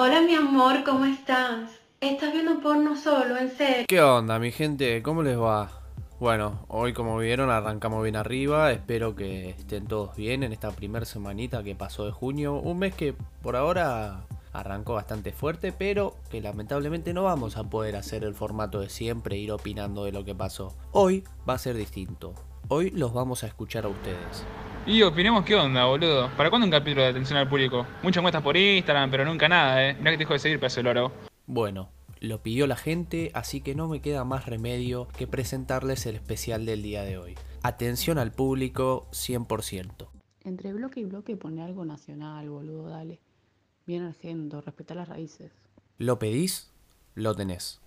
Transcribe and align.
Hola 0.00 0.20
mi 0.20 0.32
amor, 0.32 0.84
¿cómo 0.84 1.06
estás? 1.06 1.72
¿Estás 2.00 2.32
viendo 2.32 2.60
porno 2.60 2.94
solo, 2.94 3.36
en 3.36 3.50
serio? 3.50 3.84
¿Qué 3.88 4.00
onda, 4.00 4.38
mi 4.38 4.52
gente? 4.52 5.02
¿Cómo 5.02 5.24
les 5.24 5.36
va? 5.36 5.72
Bueno, 6.20 6.64
hoy 6.68 6.92
como 6.92 7.18
vieron 7.18 7.50
arrancamos 7.50 8.04
bien 8.04 8.14
arriba, 8.14 8.70
espero 8.70 9.16
que 9.16 9.50
estén 9.50 9.88
todos 9.88 10.14
bien 10.14 10.44
en 10.44 10.52
esta 10.52 10.70
primera 10.70 11.04
semanita 11.04 11.64
que 11.64 11.74
pasó 11.74 12.04
de 12.04 12.12
junio, 12.12 12.60
un 12.60 12.78
mes 12.78 12.94
que 12.94 13.16
por 13.42 13.56
ahora 13.56 14.20
arrancó 14.52 14.94
bastante 14.94 15.32
fuerte, 15.32 15.72
pero 15.72 16.14
que 16.30 16.40
lamentablemente 16.40 17.12
no 17.12 17.24
vamos 17.24 17.56
a 17.56 17.64
poder 17.64 17.96
hacer 17.96 18.22
el 18.22 18.34
formato 18.34 18.78
de 18.78 18.90
siempre, 18.90 19.36
ir 19.36 19.50
opinando 19.50 20.04
de 20.04 20.12
lo 20.12 20.24
que 20.24 20.36
pasó. 20.36 20.76
Hoy 20.92 21.24
va 21.48 21.54
a 21.54 21.58
ser 21.58 21.74
distinto, 21.74 22.34
hoy 22.68 22.90
los 22.90 23.12
vamos 23.12 23.42
a 23.42 23.48
escuchar 23.48 23.84
a 23.84 23.88
ustedes. 23.88 24.44
Y 24.88 25.02
opinemos 25.02 25.44
qué 25.44 25.54
onda, 25.54 25.84
boludo. 25.84 26.30
¿Para 26.34 26.48
cuándo 26.48 26.64
un 26.64 26.70
capítulo 26.70 27.02
de 27.02 27.08
atención 27.08 27.38
al 27.38 27.46
público? 27.46 27.86
Muchas 28.02 28.22
muestras 28.22 28.42
por 28.42 28.56
Instagram, 28.56 29.10
pero 29.10 29.26
nunca 29.26 29.46
nada, 29.46 29.86
eh. 29.86 29.94
Mirá 29.98 30.12
que 30.12 30.16
te 30.16 30.22
dejo 30.24 30.32
de 30.32 30.38
seguir, 30.38 30.58
pedazo 30.58 30.76
de 30.76 30.84
loro. 30.84 31.12
Bueno, 31.44 31.90
lo 32.20 32.42
pidió 32.42 32.66
la 32.66 32.76
gente, 32.76 33.30
así 33.34 33.60
que 33.60 33.74
no 33.74 33.86
me 33.86 34.00
queda 34.00 34.24
más 34.24 34.46
remedio 34.46 35.06
que 35.08 35.26
presentarles 35.26 36.06
el 36.06 36.14
especial 36.14 36.64
del 36.64 36.82
día 36.82 37.02
de 37.02 37.18
hoy. 37.18 37.34
Atención 37.62 38.16
al 38.16 38.32
público 38.32 39.08
100%. 39.12 40.08
Entre 40.44 40.72
bloque 40.72 41.00
y 41.00 41.04
bloque 41.04 41.36
pone 41.36 41.62
algo 41.62 41.84
nacional, 41.84 42.48
boludo, 42.48 42.88
dale. 42.88 43.20
Bien 43.84 44.04
argento, 44.04 44.62
respeta 44.62 44.94
las 44.94 45.08
raíces. 45.08 45.52
¿Lo 45.98 46.18
pedís? 46.18 46.72
Lo 47.14 47.34
tenés. 47.34 47.82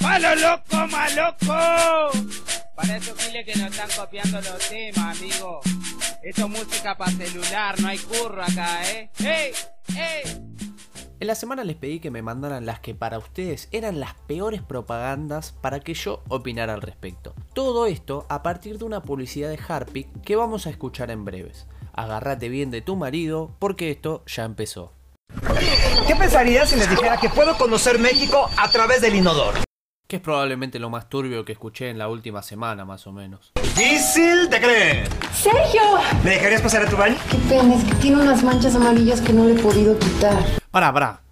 ¡Malo 0.00 0.34
loco, 0.34 0.86
maloco! 0.88 2.49
Para 2.80 2.96
esos 2.96 3.18
giles 3.18 3.44
que 3.44 3.54
no 3.56 3.66
están 3.66 3.90
copiando 3.94 4.40
los 4.40 4.68
temas, 4.70 5.18
amigo. 5.18 5.60
Esto 6.22 6.44
es 6.44 6.48
música 6.48 6.96
para 6.96 7.10
celular, 7.10 7.78
no 7.78 7.88
hay 7.88 7.98
curro 7.98 8.42
acá, 8.42 8.90
¿eh? 8.90 9.10
¡Ey! 9.18 9.52
¡Ey! 9.94 10.22
En 11.20 11.26
la 11.26 11.34
semana 11.34 11.62
les 11.62 11.76
pedí 11.76 12.00
que 12.00 12.10
me 12.10 12.22
mandaran 12.22 12.64
las 12.64 12.80
que 12.80 12.94
para 12.94 13.18
ustedes 13.18 13.68
eran 13.70 14.00
las 14.00 14.14
peores 14.14 14.62
propagandas 14.62 15.52
para 15.52 15.80
que 15.80 15.92
yo 15.92 16.22
opinara 16.28 16.72
al 16.72 16.80
respecto. 16.80 17.34
Todo 17.52 17.84
esto 17.84 18.24
a 18.30 18.42
partir 18.42 18.78
de 18.78 18.86
una 18.86 19.02
publicidad 19.02 19.50
de 19.50 19.58
Harpic 19.68 20.08
que 20.22 20.36
vamos 20.36 20.66
a 20.66 20.70
escuchar 20.70 21.10
en 21.10 21.26
breves. 21.26 21.66
Agárrate 21.92 22.48
bien 22.48 22.70
de 22.70 22.80
tu 22.80 22.96
marido 22.96 23.54
porque 23.58 23.90
esto 23.90 24.24
ya 24.24 24.44
empezó. 24.44 24.94
¿Qué 26.06 26.16
pensarías 26.16 26.70
si 26.70 26.76
les 26.76 26.88
dijera 26.88 27.18
que 27.18 27.28
puedo 27.28 27.58
conocer 27.58 27.98
México 27.98 28.48
a 28.56 28.70
través 28.70 29.02
del 29.02 29.16
inodoro? 29.16 29.60
Que 30.10 30.16
es 30.16 30.22
probablemente 30.22 30.80
lo 30.80 30.90
más 30.90 31.08
turbio 31.08 31.44
que 31.44 31.52
escuché 31.52 31.88
en 31.88 31.96
la 31.96 32.08
última 32.08 32.42
semana, 32.42 32.84
más 32.84 33.06
o 33.06 33.12
menos. 33.12 33.52
Difícil 33.54 34.50
de 34.50 34.60
creer. 34.60 35.08
¡Sergio! 35.32 35.80
¿Me 36.24 36.30
dejarías 36.30 36.62
pasar 36.62 36.84
a 36.84 36.90
tu 36.90 36.96
baño? 36.96 37.14
Qué 37.30 37.36
pena, 37.48 37.76
es 37.76 37.84
que 37.84 37.94
tiene 37.94 38.20
unas 38.20 38.42
manchas 38.42 38.74
amarillas 38.74 39.20
que 39.20 39.32
no 39.32 39.44
le 39.44 39.52
he 39.52 39.62
podido 39.62 39.96
quitar. 39.96 40.44
Pará, 40.72 40.92
pará. 40.92 41.22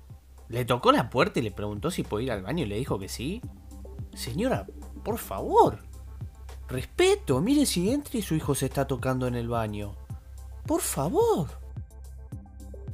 Le 0.48 0.64
tocó 0.64 0.92
la 0.92 1.10
puerta 1.10 1.40
y 1.40 1.42
le 1.42 1.50
preguntó 1.50 1.90
si 1.90 2.04
podía 2.04 2.26
ir 2.26 2.32
al 2.34 2.42
baño 2.42 2.62
y 2.62 2.68
le 2.68 2.76
dijo 2.76 3.00
que 3.00 3.08
sí. 3.08 3.42
Señora, 4.14 4.64
por 5.02 5.18
favor. 5.18 5.80
Respeto, 6.68 7.40
mire 7.40 7.66
si 7.66 7.90
entra 7.90 8.16
y 8.16 8.22
su 8.22 8.36
hijo 8.36 8.54
se 8.54 8.66
está 8.66 8.86
tocando 8.86 9.26
en 9.26 9.34
el 9.34 9.48
baño. 9.48 9.96
Por 10.66 10.82
favor. 10.82 11.48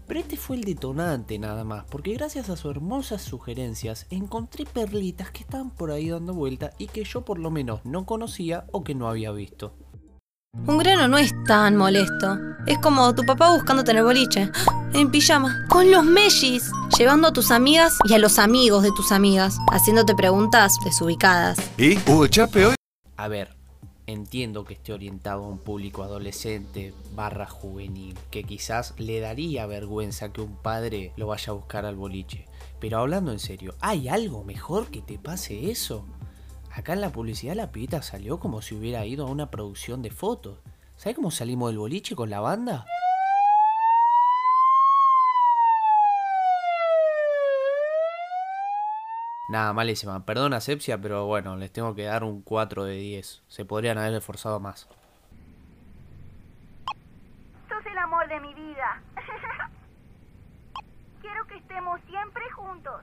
Pero 0.06 0.20
este 0.20 0.36
fue 0.36 0.56
el 0.56 0.64
detonante 0.64 1.38
nada 1.38 1.64
más, 1.64 1.84
porque 1.91 2.12
gracias 2.12 2.50
a 2.50 2.56
sus 2.56 2.70
hermosas 2.70 3.22
sugerencias 3.22 4.06
encontré 4.10 4.66
perlitas 4.66 5.30
que 5.30 5.41
estaban 5.41 5.70
por 5.70 5.91
ahí 5.91 6.10
dando 6.10 6.34
vuelta 6.34 6.72
y 6.78 6.88
que 6.88 7.05
yo 7.05 7.22
por 7.22 7.38
lo 7.38 7.50
menos 7.50 7.80
no 7.84 8.05
conocía 8.05 8.66
o 8.72 8.84
que 8.84 8.94
no 8.94 9.08
había 9.08 9.32
visto. 9.32 9.75
Un 10.66 10.78
grano 10.78 11.08
no 11.08 11.19
es 11.19 11.32
tan 11.47 11.77
molesto. 11.77 12.38
Es 12.66 12.78
como 12.78 13.14
tu 13.14 13.25
papá 13.25 13.52
buscándote 13.52 13.91
en 13.91 13.98
el 13.98 14.05
boliche, 14.05 14.50
en 14.92 15.10
pijama, 15.10 15.66
con 15.69 15.91
los 15.91 16.05
mellis, 16.05 16.70
llevando 16.97 17.28
a 17.28 17.32
tus 17.32 17.50
amigas 17.50 17.98
y 18.05 18.14
a 18.14 18.19
los 18.19 18.38
amigos 18.38 18.84
de 18.84 18.92
tus 18.92 19.10
amigas, 19.10 19.58
haciéndote 19.72 20.14
preguntas 20.14 20.77
desubicadas. 20.84 21.58
¿Y? 21.77 21.98
¿Hubo 22.08 22.27
chape 22.28 22.66
hoy? 22.66 22.75
A 23.16 23.28
ver, 23.28 23.56
entiendo 24.06 24.65
que 24.65 24.75
esté 24.75 24.92
orientado 24.92 25.44
a 25.44 25.48
un 25.48 25.59
público 25.59 26.03
adolescente 26.03 26.92
barra 27.15 27.47
juvenil, 27.47 28.16
que 28.31 28.44
quizás 28.44 28.94
le 28.98 29.20
daría 29.20 29.66
vergüenza 29.66 30.32
que 30.32 30.41
un 30.41 30.56
padre 30.56 31.12
lo 31.16 31.28
vaya 31.28 31.53
a 31.53 31.56
buscar 31.56 31.87
al 31.87 31.97
boliche. 31.97 32.47
Pero 32.81 32.98
hablando 32.98 33.32
en 33.32 33.38
serio, 33.38 33.75
¿hay 33.81 34.09
algo 34.09 34.44
mejor 34.44 34.88
que 34.91 35.00
te 35.00 35.19
pase 35.19 35.70
eso? 35.70 36.04
Acá 36.70 36.93
en 36.93 37.00
la 37.00 37.12
publicidad 37.12 37.54
la 37.54 37.70
pibita 37.70 38.03
salió 38.03 38.41
como 38.41 38.60
si 38.60 38.75
hubiera 38.75 39.06
ido 39.06 39.26
a 39.26 39.31
una 39.31 39.50
producción 39.50 40.03
de 40.03 40.10
fotos. 40.10 40.59
¿Sabes 40.97 41.16
cómo 41.16 41.31
salimos 41.31 41.70
del 41.70 41.78
boliche 41.78 42.14
con 42.14 42.31
la 42.31 42.41
banda? 42.41 42.87
Nada, 49.49 49.72
malísima. 49.75 50.25
Perdón, 50.25 50.55
asepsia, 50.55 51.00
pero 51.00 51.27
bueno, 51.27 51.56
les 51.56 51.71
tengo 51.72 51.94
que 51.94 52.05
dar 52.05 52.25
un 52.25 52.41
4 52.43 52.84
de 52.84 52.97
10. 52.97 53.43
Se 53.49 53.65
podrían 53.65 53.99
haber 53.99 54.15
esforzado 54.15 54.59
más. 54.59 54.88
Sos 57.69 57.87
el 57.87 57.99
amor 57.99 58.27
de 58.28 58.41
mi 58.41 58.55
vida. 58.55 59.03
Quiero 61.21 61.47
que 61.47 61.56
estemos 61.56 62.00
siempre 62.09 62.50
juntos. 62.53 63.03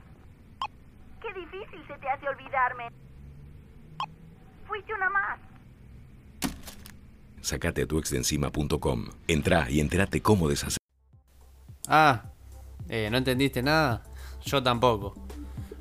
Qué 1.20 1.32
difícil 1.32 1.86
se 1.86 1.96
te 1.98 2.08
hace 2.08 2.28
olvidarme. 2.28 2.88
Fuiste 4.66 4.92
una 4.94 5.10
más. 5.10 5.38
Sacate 7.40 7.82
a 7.82 7.86
tu 7.86 7.98
ex 7.98 8.10
de 8.10 8.18
encima.com. 8.18 9.06
Entrá 9.28 9.70
y 9.70 9.80
entérate 9.80 10.20
cómo 10.22 10.48
deshacer. 10.48 10.78
Ah, 11.88 12.22
eh, 12.88 13.08
¿no 13.10 13.18
entendiste 13.18 13.62
nada? 13.62 14.02
Yo 14.44 14.62
tampoco. 14.62 15.14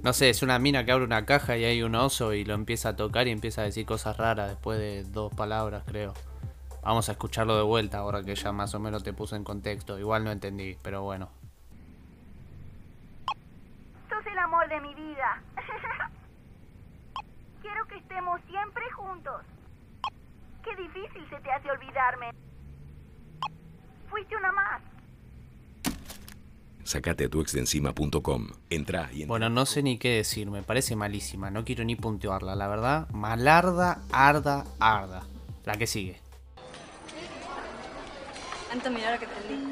No 0.03 0.13
sé, 0.13 0.31
es 0.31 0.41
una 0.41 0.57
mina 0.57 0.84
que 0.84 0.91
abre 0.91 1.06
una 1.06 1.28
caja 1.28 1.57
y 1.57 1.63
hay 1.63 1.84
un 1.84 1.94
oso 1.94 2.34
y 2.34 2.44
lo 2.44 2.56
empieza 2.56 2.89
a 2.89 2.95
tocar 2.95 3.28
y 3.28 3.31
empieza 3.31 3.62
a 3.62 3.66
decir 3.66 3.85
cosas 3.85 4.17
raras 4.17 4.50
después 4.50 4.79
de 4.79 5.03
dos 5.03 5.31
palabras, 5.31 5.84
creo. 5.85 6.16
Vamos 6.81 7.07
a 7.07 7.12
escucharlo 7.12 7.56
de 7.56 7.62
vuelta 7.62 8.00
ahora 8.00 8.23
que 8.23 8.34
ya 8.34 8.51
más 8.51 8.73
o 8.73 8.79
menos 8.79 9.03
te 9.03 9.13
puse 9.13 9.35
en 9.35 9.44
contexto. 9.44 10.00
Igual 10.00 10.23
no 10.23 10.31
entendí, 10.31 10.75
pero 10.81 11.03
bueno. 11.03 11.29
Sos 14.09 14.25
el 14.25 14.40
amor 14.40 14.67
de 14.67 14.81
mi 14.81 14.95
vida. 14.95 15.44
Quiero 17.61 17.85
que 17.85 17.97
estemos 17.97 18.41
siempre 18.50 18.84
juntos. 18.94 19.44
Qué 20.63 20.75
difícil 20.78 21.29
se 21.29 21.40
te 21.41 21.51
hace 21.51 21.69
olvidarme. 21.69 22.31
Fuiste 24.09 24.35
una 24.35 24.51
más. 24.51 24.81
Sacate 26.91 27.24
a 27.24 27.29
tu 27.29 27.40
ex 27.40 27.53
de 27.53 27.62
encima.com. 27.62 28.50
Entrá 28.69 29.09
y 29.13 29.24
Bueno, 29.24 29.50
no 29.50 29.66
sé 29.66 29.81
ni 29.81 29.97
qué 29.97 30.09
decir, 30.09 30.52
me 30.52 30.62
parece 30.62 30.97
malísima. 30.97 31.50
No 31.50 31.63
quiero 31.63 31.85
ni 31.85 31.96
puntuarla, 31.96 32.53
la 32.53 32.68
verdad. 32.68 33.07
Malarda, 33.12 34.02
arda, 34.12 34.66
arda. 34.78 35.24
La 35.63 35.78
que 35.78 35.88
sigue. 35.88 36.19
Antes 38.74 38.91
mira 38.91 39.13
lo 39.13 39.19
que 39.22 39.25
prendí. 39.25 39.63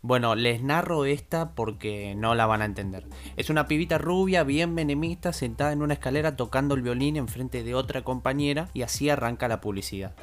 Bueno, 0.00 0.34
les 0.36 0.62
narro 0.62 1.04
esta 1.04 1.50
porque 1.54 2.14
no 2.16 2.34
la 2.34 2.46
van 2.46 2.62
a 2.62 2.64
entender. 2.64 3.04
Es 3.36 3.50
una 3.50 3.68
pibita 3.68 3.98
rubia, 3.98 4.42
bien 4.42 4.72
menemista, 4.72 5.34
sentada 5.34 5.72
en 5.72 5.82
una 5.82 5.92
escalera 5.92 6.34
tocando 6.34 6.74
el 6.74 6.80
violín 6.80 7.16
enfrente 7.16 7.62
de 7.62 7.74
otra 7.74 8.04
compañera 8.04 8.70
y 8.72 8.80
así 8.80 9.10
arranca 9.10 9.48
la 9.48 9.60
publicidad. 9.60 10.14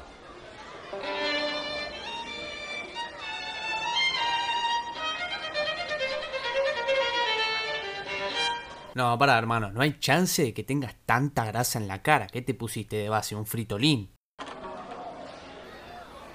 No, 8.96 9.18
para 9.18 9.36
hermano, 9.36 9.70
no 9.70 9.82
hay 9.82 9.98
chance 9.98 10.42
de 10.42 10.54
que 10.54 10.62
tengas 10.62 10.94
tanta 11.04 11.44
grasa 11.44 11.78
en 11.78 11.86
la 11.86 12.00
cara. 12.00 12.28
¿Qué 12.28 12.40
te 12.40 12.54
pusiste 12.54 12.96
de 12.96 13.10
base? 13.10 13.36
¿Un 13.36 13.44
fritolín? 13.44 14.10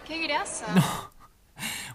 ¿Qué 0.05 0.21
grasa? 0.27 0.67
No, 0.75 1.10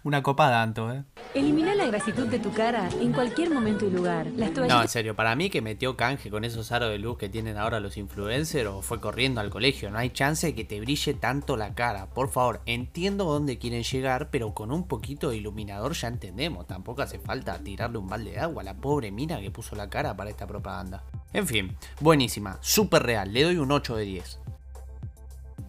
una 0.07 0.23
copa 0.23 0.49
tanto, 0.49 0.93
¿eh? 0.93 1.03
Elimina 1.35 1.75
la 1.75 1.87
grasitud 1.87 2.29
de 2.29 2.39
tu 2.39 2.53
cara 2.53 2.89
en 3.01 3.13
cualquier 3.13 3.51
momento 3.51 3.87
y 3.87 3.91
lugar. 3.91 4.29
Las 4.37 4.53
No, 4.53 4.81
en 4.81 4.89
serio, 4.89 5.17
para 5.17 5.35
mí 5.35 5.51
que 5.51 5.61
metió 5.61 5.97
canje 5.97 6.31
con 6.31 6.45
esos 6.45 6.71
aros 6.71 6.91
de 6.91 6.99
luz 6.99 7.19
que 7.19 7.29
tienen 7.29 7.59
ahora 7.59 7.81
los 7.81 7.97
influencers 7.97 8.69
o 8.69 8.83
fue 8.83 9.01
corriendo 9.01 9.41
al 9.41 9.51
colegio. 9.51 9.91
No 9.91 9.99
hay 9.99 10.11
chance 10.11 10.47
de 10.47 10.55
que 10.55 10.65
te 10.65 10.79
brille 10.79 11.15
tanto 11.15 11.57
la 11.57 11.75
cara. 11.75 12.07
Por 12.07 12.31
favor, 12.31 12.61
entiendo 12.67 13.25
dónde 13.25 13.59
quieren 13.59 13.83
llegar, 13.83 14.31
pero 14.31 14.55
con 14.55 14.71
un 14.71 14.87
poquito 14.87 15.31
de 15.31 15.39
iluminador 15.39 15.93
ya 15.95 16.07
entendemos. 16.07 16.69
Tampoco 16.69 17.03
hace 17.03 17.19
falta 17.19 17.59
tirarle 17.59 17.99
un 17.99 18.09
balde 18.09 18.31
de 18.31 18.39
agua 18.39 18.63
a 18.63 18.65
la 18.65 18.75
pobre 18.75 19.11
mina 19.11 19.41
que 19.41 19.51
puso 19.51 19.75
la 19.75 19.91
cara 19.91 20.17
para 20.17 20.31
esta 20.31 20.47
propaganda. 20.47 21.03
En 21.33 21.49
fin, 21.49 21.77
buenísima, 22.01 22.59
súper 22.61 23.03
real, 23.03 23.33
le 23.33 23.43
doy 23.43 23.57
un 23.57 23.73
8 23.73 23.97
de 23.97 24.05
10. 24.05 24.39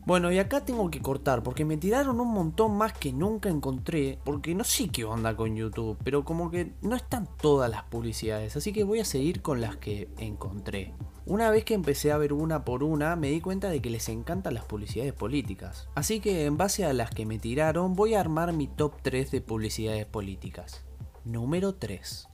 Bueno, 0.07 0.31
y 0.31 0.39
acá 0.39 0.63
tengo 0.63 0.89
que 0.89 1.01
cortar 1.01 1.44
porque 1.44 1.65
me 1.65 1.75
tiraron 1.75 2.21
un 2.21 2.31
montón 2.31 2.77
más 2.77 2.94
que 2.94 3.12
nunca 3.12 3.50
encontré. 3.50 4.19
Porque 4.24 4.56
no 4.56 4.63
sé 4.63 4.88
qué 4.88 5.04
onda 5.04 5.36
con 5.36 5.54
YouTube, 5.54 5.98
pero 6.01 6.24
como 6.24 6.50
que 6.50 6.71
no 6.81 6.95
están 6.95 7.27
todas 7.42 7.69
las 7.69 7.83
publicidades. 7.83 8.56
Así 8.56 8.71
que 8.71 8.86
voy 8.86 9.01
a 9.01 9.06
seguir 9.06 9.42
con 9.42 9.59
las 9.59 9.75
que 9.75 10.07
encontré. 10.18 10.94
Una 11.25 11.51
vez 11.51 11.65
que 11.65 11.74
empecé 11.74 12.13
a 12.13 12.18
ver 12.18 12.31
una 12.31 12.63
por 12.63 12.86
una, 12.86 13.18
me 13.18 13.31
di 13.31 13.42
cuenta 13.42 13.68
de 13.68 13.81
que 13.81 13.89
les 13.89 14.07
encantan 14.07 14.54
las 14.54 14.63
publicidades 14.63 15.12
políticas. 15.12 15.89
Así 15.94 16.21
que 16.21 16.45
en 16.45 16.56
base 16.56 16.86
a 16.86 16.94
las 16.94 17.09
que 17.09 17.25
me 17.25 17.38
tiraron, 17.38 17.94
voy 17.94 18.13
a 18.13 18.21
armar 18.21 18.54
mi 18.54 18.68
top 18.68 18.94
3 19.01 19.30
de 19.30 19.42
publicidades 19.42 20.06
políticas. 20.06 20.86
Número 21.25 21.75
3. 21.75 22.30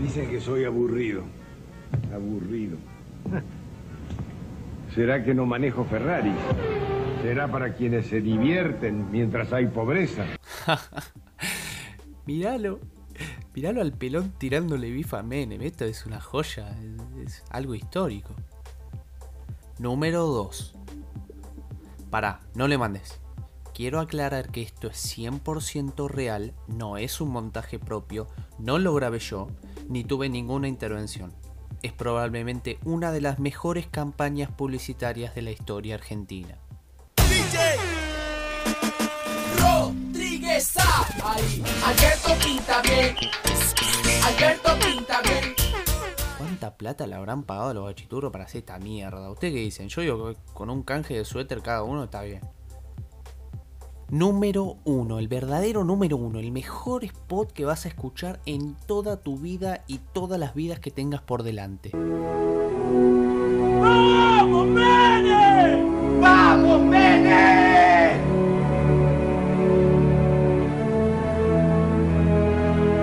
Dicen 0.00 0.30
que 0.30 0.40
soy 0.40 0.64
aburrido. 0.64 1.22
Aburrido. 2.14 2.78
¿Será 4.94 5.24
que 5.24 5.32
no 5.32 5.46
manejo 5.46 5.84
Ferrari? 5.84 6.34
¿Será 7.22 7.50
para 7.50 7.72
quienes 7.72 8.08
se 8.08 8.20
divierten 8.20 9.10
mientras 9.10 9.50
hay 9.52 9.66
pobreza? 9.66 10.26
Míralo. 12.26 12.78
Míralo 13.54 13.80
al 13.80 13.92
pelón 13.92 14.32
tirándole 14.36 14.90
bifa 14.90 15.20
a 15.20 15.22
Menem. 15.22 15.62
Esto 15.62 15.86
es 15.86 16.04
una 16.04 16.20
joya. 16.20 16.76
Es, 17.24 17.42
algo 17.48 17.74
histórico. 17.74 18.34
Número 19.78 20.26
2. 20.26 20.74
Pará, 22.10 22.40
no 22.54 22.68
le 22.68 22.76
mandes. 22.76 23.18
Quiero 23.74 23.98
aclarar 23.98 24.50
que 24.50 24.60
esto 24.60 24.88
es 24.88 25.16
100% 25.16 26.06
real, 26.08 26.52
no 26.68 26.98
es 26.98 27.22
un 27.22 27.30
montaje 27.30 27.78
propio, 27.78 28.26
no 28.58 28.78
lo 28.78 28.92
grabé 28.92 29.18
yo, 29.18 29.48
ni 29.88 30.04
tuve 30.04 30.28
ninguna 30.28 30.68
intervención. 30.68 31.32
Es 31.82 31.92
probablemente 31.92 32.78
una 32.84 33.10
de 33.10 33.20
las 33.20 33.40
mejores 33.40 33.88
campañas 33.88 34.48
publicitarias 34.50 35.34
de 35.34 35.42
la 35.42 35.50
historia 35.50 35.96
argentina. 35.96 36.56
Rodríguez 39.58 40.76
ahí. 41.24 41.62
Alberto 41.84 42.30
pinta 42.44 42.82
bien. 42.82 43.16
Alberto 44.24 44.78
pinta 44.78 45.22
bien. 45.22 45.54
¿Cuánta 46.38 46.76
plata 46.76 47.06
le 47.08 47.16
habrán 47.16 47.42
pagado 47.42 47.70
a 47.70 47.74
los 47.74 47.84
bachiturros 47.84 48.30
para 48.30 48.44
hacer 48.44 48.60
esta 48.60 48.78
mierda? 48.78 49.30
¿Usted 49.30 49.48
qué 49.52 49.58
dicen? 49.58 49.88
Yo 49.88 50.02
digo 50.02 50.28
que 50.28 50.36
con 50.54 50.70
un 50.70 50.84
canje 50.84 51.14
de 51.14 51.24
suéter 51.24 51.62
cada 51.62 51.82
uno 51.82 52.04
está 52.04 52.22
bien. 52.22 52.42
Número 54.12 54.76
1, 54.84 55.18
el 55.20 55.26
verdadero 55.26 55.84
número 55.84 56.18
1, 56.18 56.38
el 56.38 56.52
mejor 56.52 57.02
spot 57.02 57.50
que 57.50 57.64
vas 57.64 57.86
a 57.86 57.88
escuchar 57.88 58.40
en 58.44 58.74
toda 58.86 59.22
tu 59.22 59.38
vida 59.38 59.84
y 59.86 60.00
todas 60.12 60.38
las 60.38 60.54
vidas 60.54 60.80
que 60.80 60.90
tengas 60.90 61.22
por 61.22 61.42
delante. 61.42 61.92
¡Vamos, 63.80 64.66
Mene! 64.66 66.20
¡Vamos, 66.20 66.82
Mene! 66.82 68.20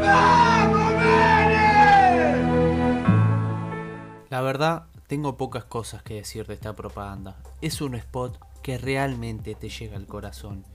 ¡Vamos, 0.06 0.94
Mene! 0.94 2.44
La 4.30 4.42
verdad, 4.42 4.86
tengo 5.08 5.38
pocas 5.38 5.64
cosas 5.64 6.04
que 6.04 6.14
decir 6.14 6.46
de 6.46 6.54
esta 6.54 6.76
propaganda. 6.76 7.38
Es 7.62 7.82
un 7.82 7.96
spot 7.96 8.38
que 8.62 8.78
realmente 8.78 9.56
te 9.56 9.70
llega 9.70 9.98
al 9.98 10.06
corazón. 10.06 10.66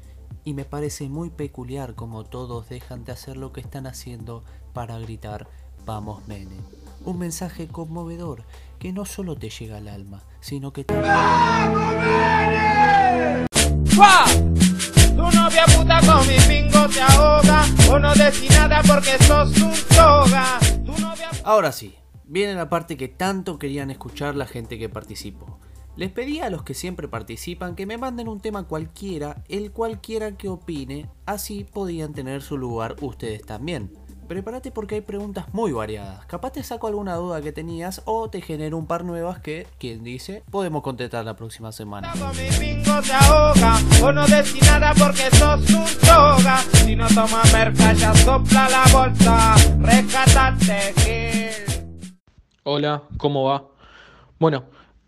Y 0.45 0.55
me 0.55 0.65
parece 0.65 1.09
muy 1.09 1.31
peculiar 1.31 1.95
como 1.95 2.25
todos 2.25 2.69
dejan 2.69 3.05
de 3.05 3.13
hacer 3.13 3.37
lo 3.37 3.53
que 3.53 3.61
están 3.61 3.87
haciendo 3.87 4.43
para 4.73 4.99
gritar 4.99 5.47
Vamos 5.87 6.27
Mene. 6.27 6.57
Un 7.05 7.19
mensaje 7.19 7.69
conmovedor 7.69 8.43
que 8.79 8.93
no 8.93 9.05
solo 9.05 9.37
te 9.37 9.51
llega 9.51 9.77
al 9.77 9.89
alma, 9.89 10.23
sino 10.41 10.73
que 10.73 10.85
te... 10.85 10.95
¡Fua! 13.95 14.25
Tu 14.95 15.31
novia 15.31 15.65
puta 15.77 16.01
con 16.01 16.27
mi 16.27 16.37
pingo 16.49 16.89
te 16.89 17.01
ahoga 17.01 17.65
O 17.89 17.99
no 17.99 18.13
decís 18.15 18.51
nada 18.51 18.83
porque 18.87 19.17
sos 19.25 19.57
un 19.59 19.73
toga 19.95 20.59
Tu 20.85 21.01
novia... 21.01 21.31
Ahora 21.45 21.71
sí, 21.73 21.95
viene 22.25 22.55
la 22.55 22.69
parte 22.69 22.97
que 22.97 23.09
tanto 23.09 23.59
querían 23.59 23.91
escuchar 23.91 24.35
la 24.35 24.47
gente 24.47 24.79
que 24.79 24.89
participó. 24.89 25.59
Les 25.97 26.11
pedí 26.11 26.41
a 26.41 26.51
los 26.51 26.65
que 26.65 26.75
siempre 26.75 27.07
participan 27.07 27.77
que 27.77 27.87
me 27.87 27.99
manden 27.99 28.27
un 28.27 28.41
tema 28.41 28.65
cualquiera, 28.65 29.45
el 29.49 29.71
cualquiera 29.71 30.33
que 30.33 30.49
opine, 30.49 31.09
así 31.25 31.63
podían 31.63 32.13
tener 32.13 32.43
su 32.43 32.59
lugar 32.59 32.97
ustedes 33.01 33.47
también. 33.47 33.93
Prepárate 34.27 34.73
porque 34.73 34.97
hay 34.97 35.01
preguntas 35.03 35.47
muy 35.53 35.71
variadas. 35.71 36.27
Capaz 36.27 36.51
te 36.51 36.65
saco 36.65 36.89
alguna 36.89 37.15
duda 37.15 37.41
que 37.43 37.53
tenías 37.53 38.03
o 38.07 38.29
te 38.29 38.41
genero 38.41 38.77
un 38.77 38.89
par 38.89 39.05
nuevas 39.05 39.39
que, 39.39 39.69
quien 39.79 40.03
dice, 40.03 40.43
podemos 40.51 40.83
contestar 40.83 41.25
la 41.25 41.37
próxima 41.37 41.71
semana. 41.71 42.13
Hola, 52.65 53.03
¿cómo 53.17 53.45
va? 53.45 53.69
Bueno, 54.41 54.65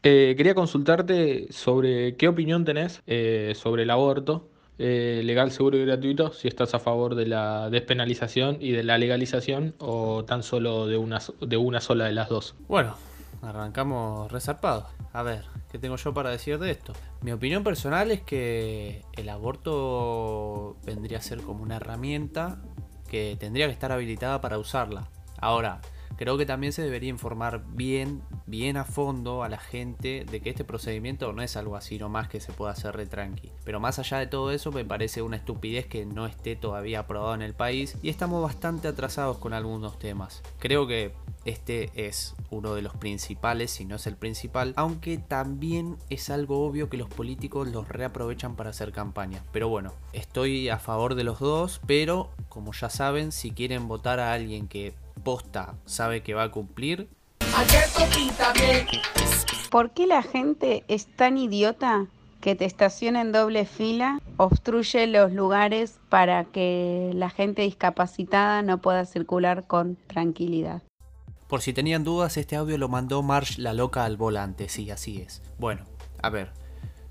eh, 0.08 0.36
quería 0.36 0.54
consultarte 0.54 1.48
sobre 1.50 2.16
qué 2.16 2.28
opinión 2.28 2.64
tenés 2.64 3.02
eh, 3.08 3.54
sobre 3.56 3.82
el 3.82 3.90
aborto 3.90 4.48
eh, 4.78 5.20
legal, 5.24 5.50
seguro 5.50 5.78
y 5.78 5.84
gratuito, 5.84 6.32
si 6.32 6.46
estás 6.46 6.74
a 6.74 6.78
favor 6.78 7.16
de 7.16 7.26
la 7.26 7.70
despenalización 7.70 8.58
y 8.60 8.70
de 8.70 8.84
la 8.84 8.98
legalización 8.98 9.74
o 9.78 10.24
tan 10.24 10.44
solo 10.44 10.86
de 10.86 10.96
una, 10.96 11.18
de 11.40 11.56
una 11.56 11.80
sola 11.80 12.04
de 12.04 12.12
las 12.12 12.28
dos. 12.28 12.54
Bueno, 12.68 12.94
arrancamos 13.42 14.30
resarpados. 14.30 14.84
A 15.12 15.24
ver, 15.24 15.42
¿qué 15.72 15.78
tengo 15.80 15.96
yo 15.96 16.14
para 16.14 16.30
decir 16.30 16.60
de 16.60 16.70
esto? 16.70 16.92
Mi 17.22 17.32
opinión 17.32 17.64
personal 17.64 18.12
es 18.12 18.20
que 18.20 19.02
el 19.16 19.28
aborto 19.28 20.76
vendría 20.84 21.18
a 21.18 21.22
ser 21.22 21.40
como 21.40 21.64
una 21.64 21.76
herramienta 21.76 22.62
que 23.10 23.36
tendría 23.40 23.66
que 23.66 23.72
estar 23.72 23.90
habilitada 23.90 24.40
para 24.40 24.58
usarla. 24.58 25.08
Ahora, 25.40 25.80
creo 26.16 26.36
que 26.38 26.46
también 26.46 26.72
se 26.72 26.82
debería 26.82 27.10
informar 27.10 27.64
bien, 27.68 28.22
bien 28.46 28.76
a 28.76 28.84
fondo 28.84 29.42
a 29.42 29.48
la 29.48 29.58
gente 29.58 30.24
de 30.30 30.40
que 30.40 30.50
este 30.50 30.64
procedimiento 30.64 31.32
no 31.32 31.42
es 31.42 31.56
algo 31.56 31.76
así 31.76 31.98
nomás 31.98 32.28
que 32.28 32.40
se 32.40 32.52
pueda 32.52 32.72
hacer 32.72 32.96
re 32.96 33.06
tranqui. 33.06 33.50
Pero 33.64 33.80
más 33.80 33.98
allá 33.98 34.18
de 34.18 34.26
todo 34.26 34.50
eso, 34.50 34.72
me 34.72 34.84
parece 34.84 35.22
una 35.22 35.36
estupidez 35.36 35.86
que 35.86 36.06
no 36.06 36.26
esté 36.26 36.56
todavía 36.56 37.00
aprobado 37.00 37.34
en 37.34 37.42
el 37.42 37.54
país 37.54 37.96
y 38.02 38.08
estamos 38.08 38.42
bastante 38.42 38.88
atrasados 38.88 39.38
con 39.38 39.52
algunos 39.52 39.98
temas. 39.98 40.42
Creo 40.58 40.86
que 40.86 41.12
este 41.44 41.90
es 41.94 42.34
uno 42.50 42.74
de 42.74 42.82
los 42.82 42.94
principales, 42.94 43.70
si 43.70 43.84
no 43.84 43.96
es 43.96 44.06
el 44.06 44.16
principal, 44.16 44.72
aunque 44.76 45.18
también 45.18 45.96
es 46.10 46.30
algo 46.30 46.66
obvio 46.66 46.88
que 46.88 46.96
los 46.96 47.08
políticos 47.08 47.68
los 47.68 47.88
reaprovechan 47.88 48.56
para 48.56 48.70
hacer 48.70 48.92
campaña. 48.92 49.42
Pero 49.52 49.68
bueno, 49.68 49.92
estoy 50.12 50.68
a 50.68 50.78
favor 50.78 51.14
de 51.14 51.24
los 51.24 51.38
dos, 51.38 51.80
pero 51.86 52.30
como 52.48 52.72
ya 52.72 52.90
saben, 52.90 53.32
si 53.32 53.50
quieren 53.50 53.86
votar 53.86 54.18
a 54.18 54.32
alguien 54.32 54.66
que 54.66 54.94
posta 55.26 55.74
sabe 55.86 56.22
que 56.22 56.34
va 56.34 56.44
a 56.44 56.50
cumplir. 56.52 57.08
¿Por 59.72 59.90
qué 59.90 60.06
la 60.06 60.22
gente 60.22 60.84
es 60.86 61.06
tan 61.06 61.36
idiota 61.36 62.06
que 62.40 62.54
te 62.54 62.64
estaciona 62.64 63.22
en 63.22 63.32
doble 63.32 63.66
fila, 63.66 64.20
obstruye 64.36 65.08
los 65.08 65.32
lugares 65.32 65.98
para 66.10 66.44
que 66.44 67.10
la 67.12 67.28
gente 67.28 67.62
discapacitada 67.62 68.62
no 68.62 68.80
pueda 68.80 69.04
circular 69.04 69.66
con 69.66 69.96
tranquilidad? 70.06 70.84
Por 71.48 71.60
si 71.60 71.72
tenían 71.72 72.04
dudas, 72.04 72.36
este 72.36 72.54
audio 72.54 72.78
lo 72.78 72.88
mandó 72.88 73.20
Marsh 73.24 73.58
la 73.58 73.72
loca 73.72 74.04
al 74.04 74.16
volante, 74.16 74.68
sí, 74.68 74.92
así 74.92 75.22
es. 75.22 75.42
Bueno, 75.58 75.86
a 76.22 76.30
ver, 76.30 76.52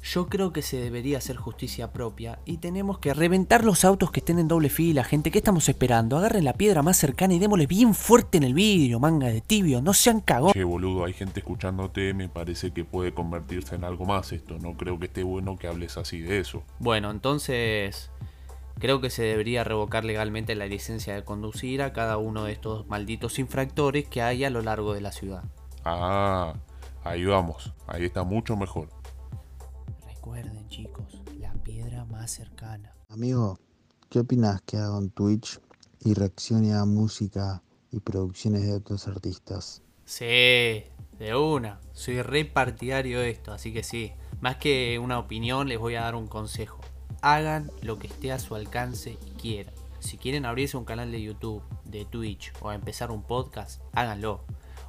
yo 0.05 0.27
creo 0.27 0.53
que 0.53 0.62
se 0.62 0.77
debería 0.77 1.17
hacer 1.17 1.35
justicia 1.35 1.91
propia 1.91 2.38
y 2.45 2.57
tenemos 2.57 3.00
que 3.00 3.13
reventar 3.13 3.63
los 3.63 3.83
autos 3.83 4.12
que 4.12 4.19
estén 4.19 4.38
en 4.38 4.47
doble 4.47 4.69
fila, 4.69 5.03
gente. 5.03 5.31
¿Qué 5.31 5.39
estamos 5.39 5.67
esperando? 5.67 6.17
Agarren 6.17 6.43
la 6.43 6.53
piedra 6.53 6.83
más 6.83 6.97
cercana 6.97 7.33
y 7.33 7.39
démosle 7.39 7.65
bien 7.65 7.95
fuerte 7.95 8.38
en 8.38 8.43
el 8.43 8.53
vidrio, 8.53 9.00
manga 9.00 9.27
de 9.27 9.41
tibio. 9.41 9.81
No 9.81 9.95
sean 9.95 10.21
cagón. 10.21 10.53
Che, 10.53 10.63
boludo, 10.63 11.05
hay 11.05 11.13
gente 11.13 11.39
escuchándote, 11.39 12.13
me 12.13 12.29
parece 12.29 12.71
que 12.71 12.85
puede 12.85 13.13
convertirse 13.13 13.75
en 13.75 13.83
algo 13.83 14.05
más 14.05 14.31
esto. 14.31 14.59
No 14.59 14.77
creo 14.77 15.00
que 15.00 15.07
esté 15.07 15.24
bueno 15.24 15.57
que 15.57 15.67
hables 15.67 15.97
así 15.97 16.21
de 16.21 16.39
eso. 16.39 16.62
Bueno, 16.77 17.09
entonces 17.09 18.12
creo 18.77 19.01
que 19.01 19.09
se 19.09 19.24
debería 19.24 19.63
revocar 19.63 20.05
legalmente 20.05 20.53
la 20.53 20.67
licencia 20.67 21.15
de 21.15 21.24
conducir 21.24 21.81
a 21.81 21.93
cada 21.93 22.17
uno 22.17 22.43
de 22.43 22.51
estos 22.51 22.88
malditos 22.88 23.39
infractores 23.39 24.07
que 24.07 24.21
hay 24.21 24.43
a 24.43 24.51
lo 24.51 24.62
largo 24.62 24.93
de 24.93 25.01
la 25.01 25.12
ciudad. 25.12 25.43
Ah, 25.83 26.53
ahí 27.03 27.25
vamos. 27.25 27.74
Ahí 27.88 28.05
está 28.05 28.24
mucho 28.24 28.55
mejor. 28.55 28.94
Recuerden 30.25 30.67
chicos, 30.70 31.22
la 31.39 31.53
piedra 31.53 32.03
más 32.05 32.32
cercana. 32.32 32.96
Amigo, 33.10 33.60
¿qué 34.10 34.22
opinas 34.22 34.60
que 34.63 34.75
haga 34.75 34.98
un 34.98 35.12
Twitch 35.12 35.60
y 36.00 36.15
reaccione 36.15 36.74
a 36.74 36.84
música 36.86 37.62
y 37.91 38.00
producciones 38.00 38.63
de 38.63 38.74
otros 38.74 39.08
artistas? 39.08 39.84
Sí, 40.03 40.86
de 41.20 41.36
una. 41.36 41.79
Soy 41.94 42.24
re 42.24 42.44
partidario 42.44 43.20
de 43.20 43.29
esto, 43.29 43.51
así 43.51 43.72
que 43.72 43.84
sí. 43.84 44.13
Más 44.41 44.58
que 44.58 44.98
una 44.98 45.20
opinión, 45.20 45.67
les 45.67 45.77
voy 45.77 45.94
a 45.94 46.01
dar 46.01 46.15
un 46.15 46.25
consejo. 46.25 46.82
Hagan 47.22 47.70
lo 47.84 48.00
que 48.00 48.08
esté 48.08 48.32
a 48.32 48.39
su 48.39 48.55
alcance 48.55 49.20
y 49.27 49.29
quieran. 49.39 49.75
Si 50.00 50.17
quieren 50.17 50.48
abrirse 50.48 50.75
un 50.75 50.86
canal 50.86 51.12
de 51.12 51.22
YouTube, 51.22 51.62
de 51.84 52.03
Twitch 52.03 52.51
o 52.62 52.72
empezar 52.72 53.12
un 53.12 53.22
podcast, 53.22 53.79
háganlo. 53.94 54.44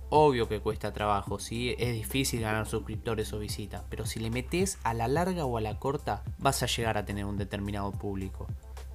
Obvio 0.09 0.49
que 0.49 0.61
cuesta 0.61 0.93
trabajo, 0.93 1.41
¿sí? 1.41 1.75
es 1.79 1.93
difícil 1.93 2.41
ganar 2.41 2.67
suscriptores 2.67 3.33
o 3.33 3.41
visitas, 3.41 3.83
pero 3.91 4.07
si 4.07 4.21
le 4.21 4.31
metes 4.31 4.79
a 4.85 4.95
la 4.95 5.09
larga 5.09 5.45
o 5.45 5.57
a 5.57 5.61
la 5.61 5.81
corta, 5.81 6.23
vas 6.39 6.63
a 6.63 6.67
llegar 6.67 6.97
a 6.97 7.05
tener 7.05 7.25
un 7.25 7.37
determinado 7.37 7.91
público. 7.91 8.47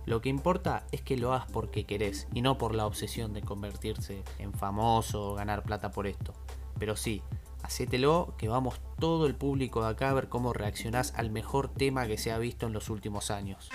Lo 0.06 0.22
que 0.22 0.30
importa 0.30 0.86
es 0.92 1.02
que 1.02 1.18
lo 1.18 1.34
hagas 1.34 1.52
porque 1.52 1.86
querés 1.86 2.28
y 2.34 2.42
no 2.42 2.58
por 2.58 2.74
la 2.74 2.86
obsesión 2.86 3.34
de 3.34 3.42
convertirse 3.42 4.24
en 4.40 4.54
famoso 4.54 5.32
o 5.32 5.36
ganar 5.36 5.64
plata 5.64 5.92
por 5.92 6.08
esto. 6.08 6.34
Pero 6.80 6.96
sí, 6.96 7.22
hacételo 7.62 8.34
que 8.38 8.48
vamos 8.48 8.80
todo 8.98 9.28
el 9.28 9.36
público 9.36 9.84
de 9.84 9.90
acá 9.90 10.10
a 10.10 10.14
ver 10.14 10.30
cómo 10.30 10.54
reaccionás 10.54 11.14
al 11.18 11.30
mejor 11.30 11.68
tema 11.70 12.08
que 12.08 12.18
se 12.18 12.32
ha 12.32 12.38
visto 12.38 12.68
en 12.68 12.74
los 12.74 12.90
últimos 12.90 13.32
años. 13.32 13.70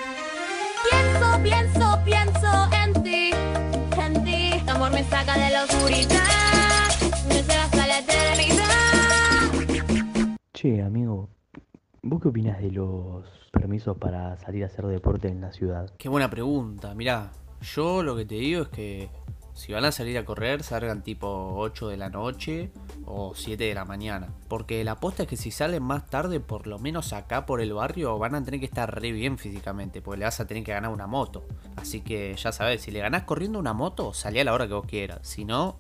Pienso, 0.91 1.43
pienso, 1.43 1.99
pienso 2.05 2.69
en 2.73 3.03
ti, 3.03 3.31
en 4.01 4.25
ti. 4.25 4.63
Amor 4.69 4.91
me 4.93 5.05
saca 5.05 5.39
de 5.39 5.51
la 5.51 5.65
oscuridad. 5.65 6.16
¿Vos 12.17 12.23
qué 12.23 12.29
opinas 12.29 12.59
de 12.63 12.71
los 12.71 13.27
permisos 13.53 13.99
para 13.99 14.39
salir 14.39 14.63
a 14.63 14.69
hacer 14.69 14.87
deporte 14.87 15.29
en 15.29 15.43
la 15.43 15.53
ciudad? 15.53 15.93
Qué 15.99 16.09
buena 16.09 16.31
pregunta. 16.31 16.95
Mirá, 16.95 17.31
yo 17.61 18.03
lo 18.03 18.17
que 18.17 18.25
te 18.25 18.37
digo 18.37 18.63
es 18.63 18.69
que 18.69 19.11
si 19.53 19.75
van 19.75 19.85
a 19.85 19.93
salir 19.93 20.17
a 20.17 20.25
correr, 20.25 20.63
salgan 20.63 21.03
tipo 21.03 21.29
8 21.57 21.89
de 21.89 21.99
la 21.99 22.09
noche 22.09 22.71
o 23.05 23.35
7 23.35 23.63
de 23.63 23.75
la 23.75 23.85
mañana. 23.85 24.29
Porque 24.49 24.83
la 24.83 24.93
aposta 24.93 25.25
es 25.25 25.29
que 25.29 25.37
si 25.37 25.51
salen 25.51 25.83
más 25.83 26.07
tarde, 26.07 26.41
por 26.41 26.67
lo 26.67 26.79
menos 26.79 27.13
acá 27.13 27.45
por 27.45 27.61
el 27.61 27.75
barrio, 27.75 28.19
van 28.19 28.35
a 28.35 28.43
tener 28.43 28.61
que 28.61 28.67
estar 28.67 28.99
re 28.99 29.13
bien 29.13 29.37
físicamente. 29.37 30.01
Porque 30.01 30.21
le 30.21 30.25
vas 30.25 30.41
a 30.41 30.47
tener 30.47 30.65
que 30.65 30.73
ganar 30.73 30.91
una 30.91 31.07
moto. 31.07 31.45
Así 31.77 32.01
que 32.01 32.35
ya 32.35 32.51
sabes, 32.51 32.81
si 32.81 32.93
le 32.93 33.01
ganás 33.01 33.25
corriendo 33.25 33.59
una 33.59 33.75
moto, 33.75 34.15
salí 34.15 34.39
a 34.39 34.45
la 34.45 34.55
hora 34.55 34.67
que 34.67 34.73
vos 34.73 34.87
quieras. 34.87 35.19
Si 35.21 35.45
no, 35.45 35.77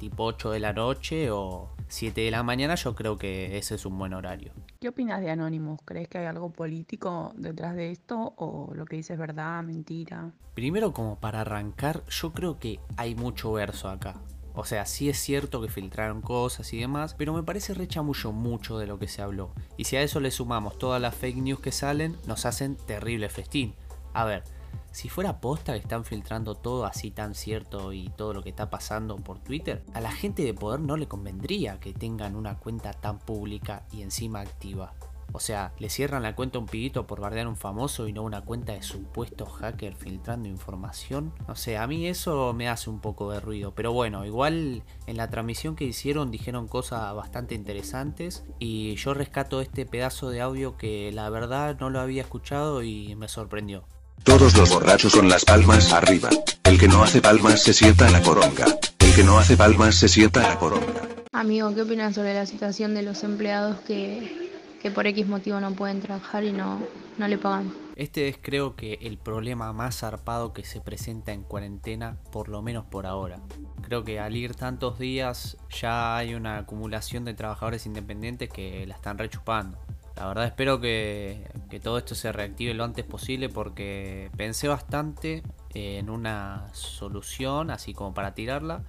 tipo 0.00 0.24
8 0.24 0.50
de 0.50 0.58
la 0.58 0.72
noche 0.72 1.30
o 1.30 1.70
7 1.86 2.20
de 2.20 2.32
la 2.32 2.42
mañana, 2.42 2.74
yo 2.74 2.96
creo 2.96 3.16
que 3.16 3.58
ese 3.58 3.76
es 3.76 3.86
un 3.86 3.96
buen 3.96 4.12
horario. 4.12 4.52
¿Qué 4.80 4.90
opinas 4.90 5.20
de 5.20 5.28
Anonymous? 5.28 5.80
¿Crees 5.84 6.06
que 6.06 6.18
hay 6.18 6.26
algo 6.26 6.52
político 6.52 7.32
detrás 7.36 7.74
de 7.74 7.90
esto 7.90 8.34
o 8.36 8.72
lo 8.74 8.84
que 8.84 8.94
dices 8.94 9.12
es 9.14 9.18
verdad, 9.18 9.60
mentira? 9.64 10.30
Primero, 10.54 10.92
como 10.92 11.18
para 11.18 11.40
arrancar, 11.40 12.04
yo 12.08 12.32
creo 12.32 12.60
que 12.60 12.78
hay 12.96 13.16
mucho 13.16 13.50
verso 13.50 13.88
acá. 13.88 14.22
O 14.54 14.64
sea, 14.64 14.86
sí 14.86 15.08
es 15.08 15.18
cierto 15.18 15.60
que 15.60 15.68
filtraron 15.68 16.22
cosas 16.22 16.72
y 16.72 16.78
demás, 16.78 17.14
pero 17.14 17.32
me 17.32 17.42
parece 17.42 17.74
rechamullo 17.74 18.30
mucho 18.30 18.78
de 18.78 18.86
lo 18.86 19.00
que 19.00 19.08
se 19.08 19.20
habló. 19.20 19.52
Y 19.76 19.82
si 19.82 19.96
a 19.96 20.02
eso 20.02 20.20
le 20.20 20.30
sumamos 20.30 20.78
todas 20.78 21.02
las 21.02 21.16
fake 21.16 21.38
news 21.38 21.60
que 21.60 21.72
salen, 21.72 22.16
nos 22.28 22.46
hacen 22.46 22.76
terrible 22.76 23.28
festín. 23.30 23.74
A 24.12 24.24
ver, 24.26 24.44
si 24.92 25.08
fuera 25.08 25.40
posta 25.40 25.72
que 25.72 25.78
están 25.78 26.04
filtrando 26.04 26.54
todo 26.54 26.84
así 26.84 27.10
tan 27.10 27.34
cierto 27.34 27.92
y 27.92 28.08
todo 28.10 28.34
lo 28.34 28.42
que 28.42 28.50
está 28.50 28.70
pasando 28.70 29.16
por 29.16 29.38
Twitter, 29.38 29.84
a 29.94 30.00
la 30.00 30.10
gente 30.10 30.42
de 30.42 30.54
poder 30.54 30.80
no 30.80 30.96
le 30.96 31.08
convendría 31.08 31.78
que 31.80 31.92
tengan 31.92 32.36
una 32.36 32.58
cuenta 32.58 32.92
tan 32.92 33.18
pública 33.18 33.84
y 33.92 34.02
encima 34.02 34.40
activa. 34.40 34.94
O 35.32 35.40
sea, 35.40 35.72
le 35.78 35.90
cierran 35.90 36.22
la 36.22 36.34
cuenta 36.34 36.58
un 36.58 36.66
pibito 36.66 37.06
por 37.06 37.20
bardear 37.20 37.48
un 37.48 37.56
famoso 37.56 38.08
y 38.08 38.12
no 38.12 38.22
una 38.22 38.40
cuenta 38.40 38.72
de 38.72 38.82
supuesto 38.82 39.44
hacker 39.44 39.94
filtrando 39.94 40.48
información. 40.48 41.34
No 41.46 41.54
sé, 41.54 41.76
a 41.76 41.86
mí 41.86 42.06
eso 42.06 42.54
me 42.54 42.68
hace 42.68 42.88
un 42.88 43.00
poco 43.00 43.30
de 43.30 43.40
ruido. 43.40 43.74
Pero 43.74 43.92
bueno, 43.92 44.24
igual 44.24 44.82
en 45.06 45.16
la 45.18 45.28
transmisión 45.28 45.76
que 45.76 45.84
hicieron 45.84 46.30
dijeron 46.30 46.66
cosas 46.66 47.14
bastante 47.14 47.54
interesantes. 47.54 48.44
Y 48.58 48.94
yo 48.96 49.12
rescato 49.12 49.60
este 49.60 49.84
pedazo 49.84 50.30
de 50.30 50.40
audio 50.40 50.78
que 50.78 51.12
la 51.12 51.28
verdad 51.28 51.76
no 51.78 51.90
lo 51.90 52.00
había 52.00 52.22
escuchado 52.22 52.82
y 52.82 53.14
me 53.16 53.28
sorprendió. 53.28 53.84
Todos 54.24 54.56
los 54.56 54.70
borrachos 54.70 55.14
con 55.14 55.28
las 55.28 55.44
palmas 55.44 55.92
arriba. 55.92 56.28
El 56.64 56.78
que 56.78 56.88
no 56.88 57.02
hace 57.02 57.20
palmas 57.20 57.62
se 57.62 57.72
sienta 57.72 58.06
a 58.06 58.10
la 58.10 58.20
poronga. 58.20 58.66
El 58.98 59.14
que 59.14 59.24
no 59.24 59.38
hace 59.38 59.56
palmas 59.56 59.94
se 59.94 60.08
sienta 60.08 60.44
a 60.44 60.48
la 60.48 60.58
poronga. 60.58 61.02
Amigo, 61.32 61.74
¿qué 61.74 61.82
opinas 61.82 62.14
sobre 62.14 62.34
la 62.34 62.46
situación 62.46 62.94
de 62.94 63.02
los 63.02 63.24
empleados 63.24 63.80
que, 63.80 64.50
que 64.82 64.90
por 64.90 65.06
X 65.06 65.26
motivo 65.26 65.60
no 65.60 65.72
pueden 65.72 66.00
trabajar 66.00 66.44
y 66.44 66.52
no, 66.52 66.80
no 67.16 67.28
le 67.28 67.38
pagan? 67.38 67.72
Este 67.96 68.28
es 68.28 68.38
creo 68.40 68.76
que 68.76 68.98
el 69.02 69.18
problema 69.18 69.72
más 69.72 69.98
zarpado 69.98 70.52
que 70.52 70.64
se 70.64 70.80
presenta 70.80 71.32
en 71.32 71.42
cuarentena, 71.42 72.16
por 72.30 72.48
lo 72.48 72.62
menos 72.62 72.84
por 72.84 73.06
ahora. 73.06 73.40
Creo 73.82 74.04
que 74.04 74.20
al 74.20 74.36
ir 74.36 74.54
tantos 74.54 74.98
días 75.00 75.56
ya 75.68 76.16
hay 76.16 76.34
una 76.34 76.58
acumulación 76.58 77.24
de 77.24 77.34
trabajadores 77.34 77.86
independientes 77.86 78.50
que 78.50 78.86
la 78.86 78.94
están 78.94 79.18
rechupando. 79.18 79.78
La 80.18 80.26
verdad 80.26 80.46
espero 80.46 80.80
que, 80.80 81.48
todo 81.80 81.96
esto 81.96 82.16
se 82.16 82.32
reactive 82.32 82.74
lo 82.74 82.82
antes 82.82 83.04
posible 83.04 83.48
porque 83.48 84.32
pensé 84.36 84.66
bastante 84.66 85.44
en 85.74 86.10
una 86.10 86.66
solución 86.72 87.70
así 87.70 87.94
como 87.94 88.14
para 88.14 88.34
tirarla 88.34 88.82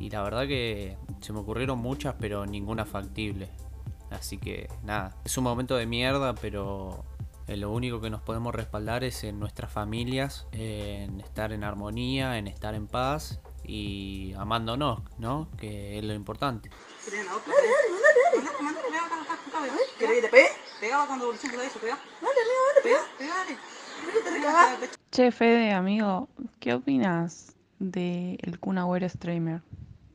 y 0.00 0.10
la 0.10 0.22
verdad 0.22 0.48
que 0.48 0.96
se 1.20 1.32
me 1.32 1.38
ocurrieron 1.38 1.78
muchas 1.78 2.16
pero 2.18 2.46
ninguna 2.46 2.84
factible. 2.84 3.48
Así 4.10 4.38
que 4.38 4.68
nada, 4.82 5.14
es 5.24 5.38
un 5.38 5.44
momento 5.44 5.76
de 5.76 5.86
mierda 5.86 6.34
pero 6.34 7.04
eh, 7.46 7.56
lo 7.56 7.70
único 7.70 8.00
que 8.00 8.10
nos 8.10 8.20
podemos 8.20 8.52
respaldar 8.52 9.04
es 9.04 9.22
en 9.22 9.38
nuestras 9.38 9.70
familias, 9.70 10.48
en 10.50 11.20
estar 11.20 11.52
en 11.52 11.62
armonía, 11.62 12.38
en 12.38 12.48
estar 12.48 12.74
en 12.74 12.88
paz 12.88 13.40
y 13.62 14.34
amándonos, 14.36 15.00
¿no? 15.18 15.48
Que 15.56 15.98
es 15.98 16.04
lo 16.04 16.12
importante. 16.12 16.70
Che, 25.10 25.30
Fede, 25.30 25.72
amigo, 25.72 26.28
¿qué 26.58 26.74
opinas 26.74 27.54
de 27.78 28.38
el 28.42 28.58
Kun 28.58 28.78
Agüero 28.78 29.08
streamer? 29.08 29.60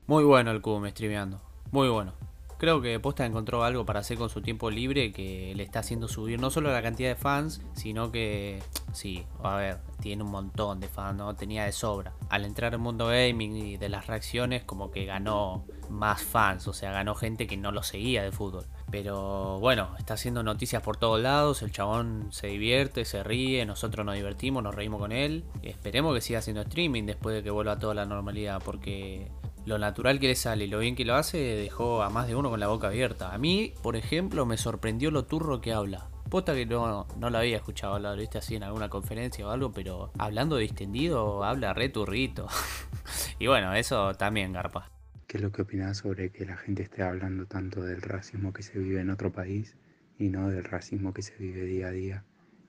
Muy 0.07 0.23
bueno 0.23 0.51
el 0.51 0.61
Kun 0.61 0.89
streameando, 0.89 1.39
muy 1.71 1.89
bueno. 1.89 2.13
Creo 2.57 2.81
que 2.81 2.99
Posta 2.99 3.25
encontró 3.25 3.63
algo 3.63 3.85
para 3.85 3.99
hacer 3.99 4.17
con 4.17 4.29
su 4.29 4.41
tiempo 4.41 4.71
libre 4.71 5.11
que 5.11 5.53
le 5.55 5.63
está 5.63 5.79
haciendo 5.79 6.07
subir 6.07 6.39
no 6.39 6.49
solo 6.49 6.71
la 6.71 6.81
cantidad 6.81 7.09
de 7.09 7.15
fans, 7.15 7.61
sino 7.73 8.11
que, 8.11 8.63
sí, 8.93 9.25
a 9.43 9.55
ver, 9.57 9.77
tiene 10.01 10.23
un 10.23 10.31
montón 10.31 10.79
de 10.79 10.87
fans, 10.87 11.17
¿no? 11.17 11.35
Tenía 11.35 11.65
de 11.65 11.71
sobra. 11.71 12.13
Al 12.29 12.45
entrar 12.45 12.73
al 12.73 12.79
mundo 12.79 13.07
gaming 13.07 13.55
y 13.55 13.77
de 13.77 13.89
las 13.89 14.07
reacciones, 14.07 14.63
como 14.63 14.89
que 14.89 15.05
ganó 15.05 15.65
más 15.89 16.21
fans, 16.21 16.67
o 16.67 16.73
sea, 16.73 16.91
ganó 16.91 17.13
gente 17.13 17.45
que 17.45 17.57
no 17.57 17.71
lo 17.71 17.83
seguía 17.83 18.23
de 18.23 18.31
fútbol. 18.31 18.65
Pero 18.89 19.59
bueno, 19.59 19.89
está 19.99 20.15
haciendo 20.15 20.43
noticias 20.43 20.81
por 20.81 20.97
todos 20.97 21.19
lados, 21.19 21.61
el 21.61 21.71
chabón 21.71 22.27
se 22.31 22.47
divierte, 22.47 23.05
se 23.05 23.23
ríe, 23.23 23.65
nosotros 23.65 24.05
nos 24.05 24.15
divertimos, 24.15 24.63
nos 24.63 24.73
reímos 24.73 24.99
con 24.99 25.11
él. 25.11 25.43
Esperemos 25.61 26.15
que 26.15 26.21
siga 26.21 26.39
haciendo 26.39 26.61
streaming 26.61 27.03
después 27.03 27.35
de 27.35 27.43
que 27.43 27.51
vuelva 27.51 27.73
a 27.73 27.79
toda 27.79 27.93
la 27.93 28.05
normalidad, 28.05 28.61
porque 28.63 29.29
lo 29.67 29.77
natural 29.77 30.19
que 30.19 30.27
le 30.27 30.35
sale 30.35 30.63
y 30.63 30.67
lo 30.69 30.79
bien 30.79 30.95
que 30.95 31.03
lo 31.03 31.15
hace 31.15 31.37
dejó 31.37 32.01
a 32.01 32.09
más 32.09 32.27
de 32.27 32.35
uno 32.35 32.49
con 32.49 32.59
la 32.59 32.67
boca 32.67 32.87
abierta. 32.87 33.33
A 33.33 33.37
mí, 33.37 33.73
por 33.83 33.97
ejemplo, 33.97 34.45
me 34.45 34.55
sorprendió 34.55 35.11
lo 35.11 35.25
turro 35.25 35.59
que 35.59 35.73
habla. 35.73 36.09
Posta 36.29 36.53
que 36.53 36.65
no, 36.65 37.05
no 37.17 37.29
lo 37.29 37.37
había 37.37 37.57
escuchado 37.57 37.95
hablar, 37.95 38.17
viste, 38.17 38.37
así 38.37 38.55
en 38.55 38.63
alguna 38.63 38.87
conferencia 38.87 39.45
o 39.45 39.49
algo, 39.49 39.73
pero 39.73 40.11
hablando 40.17 40.55
distendido, 40.55 41.43
habla 41.43 41.73
re 41.73 41.89
turrito. 41.89 42.47
y 43.39 43.47
bueno, 43.47 43.73
eso 43.73 44.13
también 44.15 44.53
garpa. 44.53 44.89
¿Qué 45.27 45.37
es 45.37 45.43
lo 45.43 45.51
que 45.51 45.63
opinás 45.63 45.97
sobre 45.97 46.31
que 46.31 46.45
la 46.45 46.55
gente 46.55 46.83
esté 46.83 47.03
hablando 47.03 47.45
tanto 47.45 47.81
del 47.81 48.01
racismo 48.01 48.53
que 48.53 48.63
se 48.63 48.79
vive 48.79 49.01
en 49.01 49.09
otro 49.09 49.33
país 49.33 49.75
y 50.17 50.29
no 50.29 50.49
del 50.49 50.63
racismo 50.63 51.13
que 51.13 51.21
se 51.21 51.35
vive 51.35 51.63
día 51.63 51.87
a 51.87 51.91
día 51.91 52.23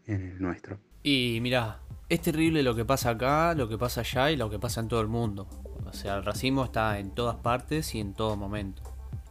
en 0.06 0.22
el 0.22 0.42
nuestro? 0.42 0.80
Y 1.04 1.38
mirá, 1.42 1.80
es 2.08 2.20
terrible 2.20 2.64
lo 2.64 2.74
que 2.74 2.84
pasa 2.84 3.10
acá, 3.10 3.54
lo 3.54 3.68
que 3.68 3.78
pasa 3.78 4.00
allá 4.00 4.32
y 4.32 4.36
lo 4.36 4.50
que 4.50 4.58
pasa 4.58 4.80
en 4.80 4.88
todo 4.88 5.00
el 5.00 5.08
mundo. 5.08 5.48
O 5.88 5.92
sea, 5.92 6.16
el 6.16 6.24
racismo 6.24 6.64
está 6.64 6.98
en 6.98 7.10
todas 7.10 7.36
partes 7.36 7.94
y 7.94 8.00
en 8.00 8.14
todo 8.14 8.36
momento. 8.36 8.82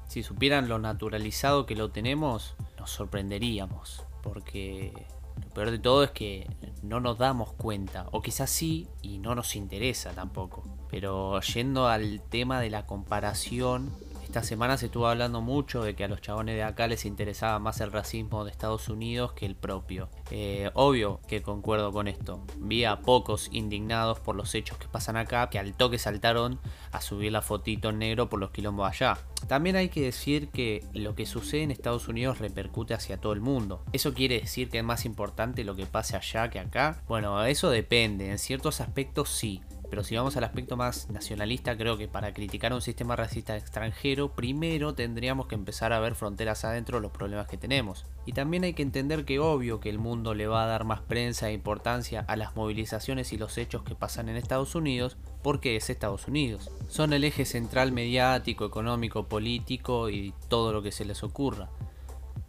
Si 0.07 0.23
supieran 0.23 0.69
lo 0.69 0.79
naturalizado 0.79 1.65
que 1.65 1.75
lo 1.75 1.91
tenemos, 1.91 2.55
nos 2.79 2.91
sorprenderíamos. 2.91 4.03
Porque 4.23 4.93
lo 5.41 5.49
peor 5.49 5.71
de 5.71 5.79
todo 5.79 6.03
es 6.03 6.11
que 6.11 6.49
no 6.81 6.99
nos 6.99 7.17
damos 7.17 7.53
cuenta. 7.53 8.07
O 8.11 8.21
quizás 8.21 8.49
sí 8.49 8.87
y 9.01 9.19
no 9.19 9.35
nos 9.35 9.55
interesa 9.55 10.11
tampoco. 10.11 10.63
Pero 10.89 11.39
yendo 11.41 11.87
al 11.87 12.21
tema 12.21 12.59
de 12.59 12.69
la 12.69 12.85
comparación, 12.85 13.91
esta 14.27 14.43
semana 14.43 14.75
se 14.77 14.87
estuvo 14.87 15.07
hablando 15.07 15.39
mucho 15.39 15.83
de 15.83 15.95
que 15.95 16.03
a 16.03 16.09
los 16.09 16.19
chabones 16.19 16.55
de 16.55 16.63
acá 16.63 16.85
les 16.87 17.05
interesaba 17.05 17.59
más 17.59 17.79
el 17.79 17.93
racismo 17.93 18.43
de 18.43 18.51
Estados 18.51 18.89
Unidos 18.89 19.31
que 19.31 19.45
el 19.45 19.55
propio. 19.55 20.09
Eh, 20.31 20.69
obvio 20.73 21.21
que 21.29 21.41
concuerdo 21.41 21.93
con 21.93 22.09
esto. 22.09 22.45
Vi 22.57 22.83
a 22.83 22.99
pocos 22.99 23.47
indignados 23.53 24.19
por 24.19 24.35
los 24.35 24.53
hechos 24.53 24.77
que 24.79 24.89
pasan 24.89 25.15
acá, 25.15 25.49
que 25.49 25.59
al 25.59 25.73
toque 25.75 25.97
saltaron 25.97 26.59
a 26.91 26.99
subir 26.99 27.31
la 27.31 27.41
fotito 27.41 27.87
en 27.87 27.99
negro 27.99 28.27
por 28.27 28.41
los 28.41 28.51
quilombos 28.51 28.89
allá. 28.89 29.17
También 29.47 29.77
hay 29.77 29.87
que 29.87 30.01
decir 30.01 30.49
que 30.49 30.83
lo 30.93 31.15
que 31.15 31.25
sucede 31.25 31.63
en 31.63 31.71
Estados 31.71 32.09
Unidos 32.09 32.39
repercute 32.39 32.93
hacia 32.93 33.21
todo 33.21 33.31
el 33.31 33.39
mundo. 33.39 33.81
¿Eso 33.93 34.13
quiere 34.13 34.41
decir 34.41 34.69
que 34.69 34.79
es 34.79 34.83
más 34.83 35.05
importante 35.05 35.63
lo 35.63 35.77
que 35.77 35.85
pase 35.85 36.17
allá 36.17 36.49
que 36.49 36.59
acá? 36.59 37.01
Bueno, 37.07 37.45
eso 37.45 37.69
depende. 37.69 38.29
En 38.29 38.39
ciertos 38.39 38.81
aspectos 38.81 39.29
sí. 39.29 39.61
Pero 39.89 40.03
si 40.03 40.15
vamos 40.15 40.35
al 40.35 40.43
aspecto 40.43 40.75
más 40.75 41.09
nacionalista, 41.09 41.77
creo 41.77 41.97
que 41.97 42.07
para 42.07 42.33
criticar 42.33 42.73
un 42.73 42.81
sistema 42.81 43.15
racista 43.15 43.55
extranjero, 43.55 44.33
primero 44.33 44.93
tendríamos 44.93 45.47
que 45.47 45.55
empezar 45.55 45.93
a 45.93 45.99
ver 45.99 46.15
fronteras 46.15 46.65
adentro 46.65 46.99
los 46.99 47.11
problemas 47.11 47.47
que 47.47 47.57
tenemos. 47.57 48.05
Y 48.25 48.33
también 48.33 48.65
hay 48.65 48.73
que 48.73 48.83
entender 48.83 49.23
que 49.23 49.39
obvio 49.39 49.79
que 49.79 49.89
el 49.89 49.99
mundo 49.99 50.33
le 50.33 50.47
va 50.47 50.63
a 50.63 50.67
dar 50.67 50.83
más 50.83 51.01
prensa 51.01 51.49
e 51.49 51.53
importancia 51.53 52.25
a 52.27 52.35
las 52.35 52.55
movilizaciones 52.55 53.31
y 53.31 53.37
los 53.37 53.57
hechos 53.57 53.83
que 53.83 53.95
pasan 53.95 54.27
en 54.27 54.35
Estados 54.35 54.75
Unidos, 54.75 55.17
porque 55.41 55.77
es 55.77 55.89
Estados 55.89 56.27
Unidos. 56.27 56.69
Son 56.89 57.13
el 57.13 57.23
eje 57.23 57.45
central 57.45 57.93
mediático, 57.93 58.65
económico, 58.65 59.27
político 59.27 60.09
y 60.09 60.33
todo 60.49 60.73
lo 60.73 60.81
que 60.81 60.91
se 60.91 61.05
les 61.05 61.23
ocurra. 61.23 61.69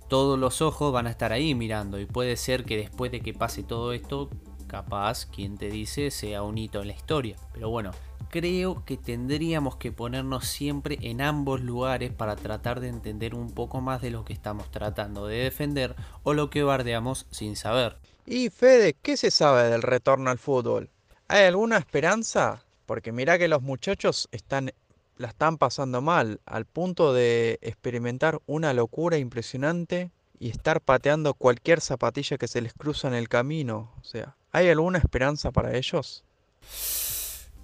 Todos 0.09 0.39
los 0.39 0.63
ojos 0.63 0.93
van 0.93 1.07
a 1.07 1.11
estar 1.11 1.33
ahí 1.33 1.55
mirando 1.55 2.01
y 2.01 2.07
puede 2.07 2.37
ser 2.37 2.65
que 2.65 2.79
después 2.79 3.13
de 3.13 3.21
que 3.21 3.35
pase 3.35 3.63
todo 3.63 3.93
esto 3.93 4.31
capaz 4.69 5.27
quien 5.27 5.59
te 5.59 5.69
dice 5.71 6.13
sea 6.13 6.43
un 6.43 6.59
hito 6.59 6.81
en 6.81 6.89
la 6.89 6.95
historia. 6.95 7.37
Pero 7.53 7.71
bueno, 7.71 7.91
creo 8.31 8.85
que 8.85 8.97
tendríamos 8.97 9.77
que 9.77 9.91
ponernos 9.91 10.47
siempre 10.47 10.99
en 11.01 11.21
ambos 11.21 11.61
lugares 11.61 12.13
para 12.13 12.37
tratar 12.37 12.81
de 12.81 12.89
entender 12.89 13.35
un 13.35 13.51
poco 13.51 13.81
más 13.81 14.03
de 14.03 14.11
lo 14.11 14.25
que 14.25 14.33
estamos 14.33 14.71
tratando 14.71 15.27
de 15.27 15.39
defender 15.39 15.97
o 16.23 16.35
lo 16.35 16.51
que 16.51 16.63
bardeamos 16.63 17.27
sin 17.31 17.57
saber. 17.57 17.97
Y 18.27 18.51
Fede, 18.51 18.95
¿qué 19.03 19.17
se 19.17 19.31
sabe 19.31 19.69
del 19.71 19.83
retorno 19.83 20.31
al 20.31 20.39
fútbol? 20.39 20.91
¿Hay 21.29 21.45
alguna 21.45 21.79
esperanza? 21.79 22.63
Porque 22.87 23.13
mirá 23.13 23.39
que 23.39 23.49
los 23.49 23.63
muchachos 23.63 24.29
están, 24.33 24.73
la 25.17 25.29
están 25.29 25.59
pasando 25.59 26.01
mal, 26.01 26.41
al 26.47 26.65
punto 26.65 27.13
de 27.13 27.59
experimentar 27.63 28.41
una 28.47 28.73
locura 28.73 29.19
impresionante 29.19 30.11
y 30.39 30.51
estar 30.51 30.81
pateando 30.81 31.35
cualquier 31.35 31.81
zapatilla 31.81 32.39
que 32.39 32.49
se 32.49 32.61
les 32.61 32.73
cruza 32.73 33.09
en 33.09 33.15
el 33.15 33.29
camino. 33.29 33.93
O 34.01 34.05
sea, 34.05 34.37
¿hay 34.53 34.69
alguna 34.69 34.99
esperanza 34.99 35.51
para 35.51 35.77
ellos? 35.77 36.25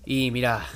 Y 0.04 0.30
mira, 0.30 0.66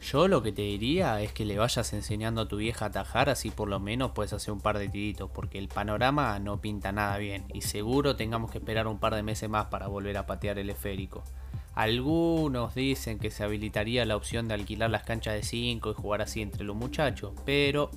yo 0.00 0.28
lo 0.28 0.42
que 0.42 0.52
te 0.52 0.62
diría 0.62 1.20
es 1.20 1.32
que 1.32 1.44
le 1.44 1.58
vayas 1.58 1.92
enseñando 1.92 2.42
a 2.42 2.48
tu 2.48 2.56
vieja 2.56 2.86
a 2.86 2.88
atajar, 2.88 3.28
así 3.28 3.50
por 3.50 3.68
lo 3.68 3.80
menos 3.80 4.12
puedes 4.12 4.32
hacer 4.32 4.52
un 4.52 4.60
par 4.60 4.78
de 4.78 4.88
tiritos, 4.88 5.30
porque 5.30 5.58
el 5.58 5.68
panorama 5.68 6.38
no 6.38 6.60
pinta 6.60 6.92
nada 6.92 7.18
bien, 7.18 7.44
y 7.52 7.62
seguro 7.62 8.16
tengamos 8.16 8.50
que 8.50 8.58
esperar 8.58 8.86
un 8.86 8.98
par 8.98 9.14
de 9.14 9.22
meses 9.22 9.48
más 9.48 9.66
para 9.66 9.86
volver 9.86 10.16
a 10.16 10.26
patear 10.26 10.58
el 10.58 10.70
esférico. 10.70 11.22
Algunos 11.74 12.74
dicen 12.74 13.18
que 13.18 13.30
se 13.30 13.44
habilitaría 13.44 14.04
la 14.04 14.16
opción 14.16 14.46
de 14.46 14.54
alquilar 14.54 14.90
las 14.90 15.04
canchas 15.04 15.34
de 15.34 15.42
5 15.42 15.90
y 15.90 15.94
jugar 15.94 16.20
así 16.20 16.42
entre 16.42 16.64
los 16.64 16.76
muchachos, 16.76 17.32
pero 17.46 17.90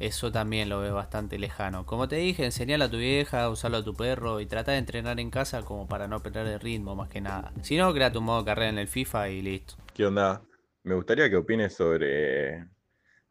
eso 0.00 0.32
también 0.32 0.68
lo 0.68 0.80
veo 0.80 0.94
bastante 0.94 1.38
lejano. 1.38 1.86
Como 1.86 2.08
te 2.08 2.16
dije, 2.16 2.44
enseñale 2.46 2.84
a 2.84 2.90
tu 2.90 2.96
vieja, 2.96 3.48
usarlo 3.50 3.76
a 3.76 3.84
tu 3.84 3.94
perro 3.94 4.40
y 4.40 4.46
trata 4.46 4.72
de 4.72 4.78
entrenar 4.78 5.20
en 5.20 5.30
casa 5.30 5.62
como 5.62 5.86
para 5.86 6.08
no 6.08 6.20
perder 6.20 6.46
el 6.46 6.58
ritmo 6.58 6.96
más 6.96 7.10
que 7.10 7.20
nada. 7.20 7.52
Si 7.62 7.76
no, 7.76 7.92
crea 7.92 8.10
tu 8.10 8.22
modo 8.22 8.44
carrera 8.44 8.70
en 8.70 8.78
el 8.78 8.88
FIFA 8.88 9.28
y 9.28 9.42
listo. 9.42 9.74
¿Qué 9.94 10.06
onda? 10.06 10.42
Me 10.82 10.94
gustaría 10.94 11.28
que 11.28 11.36
opines 11.36 11.74
sobre 11.74 12.66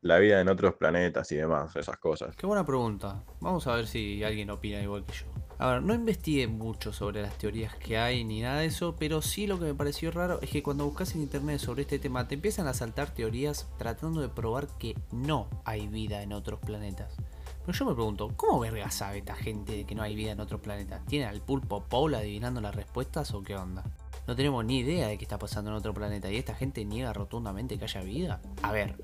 la 0.02 0.20
vida 0.20 0.40
en 0.40 0.48
otros 0.48 0.76
planetas 0.76 1.32
y 1.32 1.38
demás, 1.38 1.76
esas 1.76 1.98
cosas. 1.98 2.36
Qué 2.36 2.46
buena 2.46 2.66
pregunta. 2.66 3.24
Vamos 3.42 3.66
a 3.66 3.76
ver 3.76 3.88
si 3.88 4.24
alguien 4.24 4.52
opina 4.52 4.82
igual 4.82 5.06
que 5.06 5.14
yo. 5.14 5.26
A 5.62 5.74
ver, 5.74 5.84
no 5.84 5.94
investigué 5.94 6.48
mucho 6.48 6.94
sobre 6.94 7.22
las 7.22 7.38
teorías 7.38 7.76
que 7.76 7.98
hay 7.98 8.24
ni 8.24 8.40
nada 8.40 8.62
de 8.62 8.68
eso, 8.68 8.96
pero 8.98 9.22
sí 9.22 9.46
lo 9.46 9.60
que 9.60 9.66
me 9.66 9.74
pareció 9.74 10.10
raro 10.10 10.40
es 10.42 10.50
que 10.52 10.64
cuando 10.64 10.86
buscas 10.86 11.14
en 11.16 11.22
internet 11.22 11.60
sobre 11.60 11.82
este 11.82 12.00
tema 12.00 12.30
te 12.30 12.36
empiezan 12.36 12.66
a 12.68 12.74
saltar 12.74 13.14
teorías 13.14 13.68
tratando 13.78 14.22
de 14.22 14.30
probar 14.30 14.70
que 14.78 14.96
no 15.12 15.50
hay 15.66 15.90
vida 15.90 16.24
en 16.24 16.32
otros 16.32 16.62
planetas. 16.62 17.14
Pero 17.66 17.78
yo 17.78 17.86
me 17.88 17.94
pregunto, 17.94 18.32
¿cómo 18.38 18.62
verga 18.62 18.90
sabe 18.90 19.18
esta 19.18 19.36
gente 19.36 19.74
de 19.74 19.84
que 19.84 19.96
no 19.96 20.02
hay 20.02 20.16
vida 20.16 20.32
en 20.32 20.40
otros 20.40 20.62
planetas? 20.62 21.06
¿Tiene 21.08 21.26
al 21.26 21.42
pulpo 21.42 21.84
Paul 21.84 22.16
adivinando 22.16 22.62
las 22.62 22.74
respuestas 22.74 23.34
o 23.34 23.44
qué 23.44 23.58
onda? 23.58 23.84
No 24.28 24.38
tenemos 24.38 24.64
ni 24.64 24.78
idea 24.78 25.08
de 25.08 25.18
qué 25.18 25.26
está 25.26 25.40
pasando 25.40 25.72
en 25.72 25.76
otro 25.76 25.94
planeta 25.94 26.32
y 26.32 26.38
esta 26.38 26.56
gente 26.56 26.86
niega 26.86 27.12
rotundamente 27.12 27.78
que 27.78 27.84
haya 27.84 28.02
vida. 28.02 28.42
A 28.64 28.72
ver, 28.72 28.96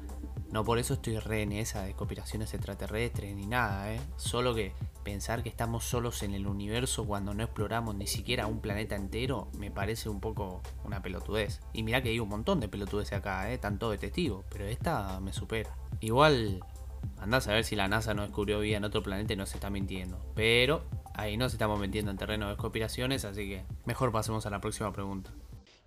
no 0.56 0.64
por 0.64 0.80
eso 0.80 0.94
estoy 0.94 1.20
re 1.20 1.42
en 1.42 1.52
esa 1.52 1.84
de 1.84 1.96
conspiraciones 1.96 2.54
extraterrestres 2.54 3.36
ni 3.36 3.46
nada, 3.46 3.94
¿eh? 3.94 4.00
Solo 4.16 4.56
que 4.56 4.72
pensar 5.04 5.44
que 5.44 5.50
estamos 5.50 5.84
solos 5.84 6.24
en 6.24 6.34
el 6.34 6.48
universo 6.48 7.06
cuando 7.06 7.34
no 7.34 7.44
exploramos 7.44 7.94
ni 7.94 8.08
siquiera 8.08 8.48
un 8.48 8.62
planeta 8.62 8.96
entero 8.96 9.50
me 9.58 9.70
parece 9.70 10.08
un 10.08 10.22
poco 10.22 10.62
una 10.86 11.02
pelotudez. 11.02 11.60
Y 11.74 11.84
mirá 11.84 12.02
que 12.02 12.08
hay 12.08 12.22
un 12.22 12.30
montón 12.30 12.62
de 12.62 12.70
pelotudes 12.70 13.12
acá, 13.12 13.52
¿eh? 13.52 13.58
Tanto 13.58 13.92
de 13.92 13.98
testigos, 13.98 14.46
pero 14.50 14.64
esta 14.64 15.20
me 15.20 15.34
supera. 15.34 15.76
Igual, 16.00 16.64
andás 17.18 17.50
a 17.50 17.52
ver 17.52 17.66
si 17.66 17.76
la 17.76 17.90
NASA 17.90 18.14
no 18.14 18.22
descubrió 18.22 18.62
vida 18.62 18.78
en 18.78 18.86
otro 18.86 19.04
planeta 19.04 19.34
y 19.34 19.36
no 19.36 19.46
se 19.46 19.58
está 19.58 19.70
mintiendo. 19.70 20.18
Pero 20.36 20.86
ahí 21.16 21.36
nos 21.36 21.52
estamos 21.52 21.78
metiendo 21.78 22.12
en 22.12 22.18
terreno 22.18 22.48
de 22.48 22.56
conspiraciones, 22.56 23.26
así 23.26 23.50
que 23.50 23.66
mejor 23.84 24.14
pasemos 24.14 24.46
a 24.46 24.50
la 24.52 24.62
próxima 24.62 24.94
pregunta. 24.94 25.32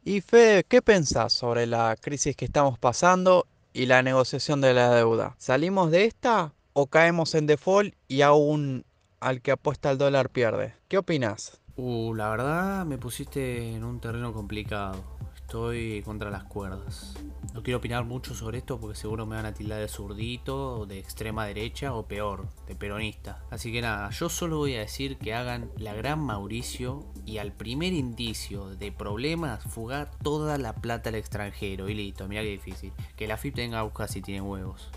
Y 0.04 0.20
Fede, 0.20 0.64
¿qué 0.64 0.82
pensás 0.82 1.32
sobre 1.32 1.66
la 1.66 1.96
crisis 1.98 2.36
que 2.36 2.44
estamos 2.44 2.78
pasando 2.78 3.46
y 3.72 3.86
la 3.86 4.02
negociación 4.02 4.60
de 4.60 4.74
la 4.74 4.94
deuda? 4.94 5.34
¿Salimos 5.38 5.90
de 5.90 6.04
esta 6.04 6.52
o 6.72 6.86
caemos 6.86 7.34
en 7.34 7.46
default 7.46 7.94
y 8.08 8.22
aún 8.22 8.84
al 9.20 9.40
que 9.40 9.52
apuesta 9.52 9.90
al 9.90 9.98
dólar 9.98 10.30
pierde? 10.30 10.74
¿Qué 10.88 10.98
opinas? 10.98 11.60
Uh, 11.76 12.14
la 12.14 12.30
verdad 12.30 12.84
me 12.84 12.98
pusiste 12.98 13.74
en 13.74 13.84
un 13.84 14.00
terreno 14.00 14.32
complicado. 14.32 15.17
Estoy 15.48 16.02
contra 16.02 16.30
las 16.30 16.44
cuerdas. 16.44 17.14
No 17.54 17.62
quiero 17.62 17.78
opinar 17.78 18.04
mucho 18.04 18.34
sobre 18.34 18.58
esto 18.58 18.78
porque 18.78 18.94
seguro 18.94 19.24
me 19.24 19.34
van 19.34 19.46
a 19.46 19.54
tildar 19.54 19.80
de 19.80 19.88
zurdito, 19.88 20.84
de 20.84 20.98
extrema 20.98 21.46
derecha 21.46 21.94
o 21.94 22.06
peor, 22.06 22.48
de 22.66 22.74
peronista. 22.74 23.42
Así 23.48 23.72
que 23.72 23.80
nada, 23.80 24.10
yo 24.10 24.28
solo 24.28 24.58
voy 24.58 24.74
a 24.74 24.80
decir 24.80 25.16
que 25.16 25.32
hagan 25.32 25.70
la 25.78 25.94
gran 25.94 26.20
Mauricio 26.20 27.06
y 27.24 27.38
al 27.38 27.52
primer 27.52 27.94
indicio 27.94 28.76
de 28.76 28.92
problemas 28.92 29.64
fugar 29.64 30.10
toda 30.22 30.58
la 30.58 30.74
plata 30.74 31.08
al 31.08 31.14
extranjero. 31.14 31.88
Y 31.88 31.94
listo, 31.94 32.28
mira 32.28 32.42
qué 32.42 32.50
difícil. 32.50 32.92
Que 33.16 33.26
la 33.26 33.38
FIP 33.38 33.54
tenga 33.54 33.78
a 33.78 33.84
buscar 33.84 34.10
si 34.10 34.20
tiene 34.20 34.42
huevos. 34.42 34.90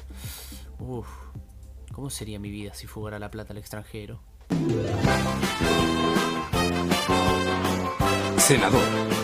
Uf, 0.80 1.08
¿cómo 1.94 2.10
sería 2.10 2.40
mi 2.40 2.52
vida 2.52 2.74
si 2.74 2.88
fugara 2.88 3.20
la 3.20 3.32
plata 3.32 3.54
al 3.54 3.58
extranjero? 3.58 4.20
Senador. 8.38 9.21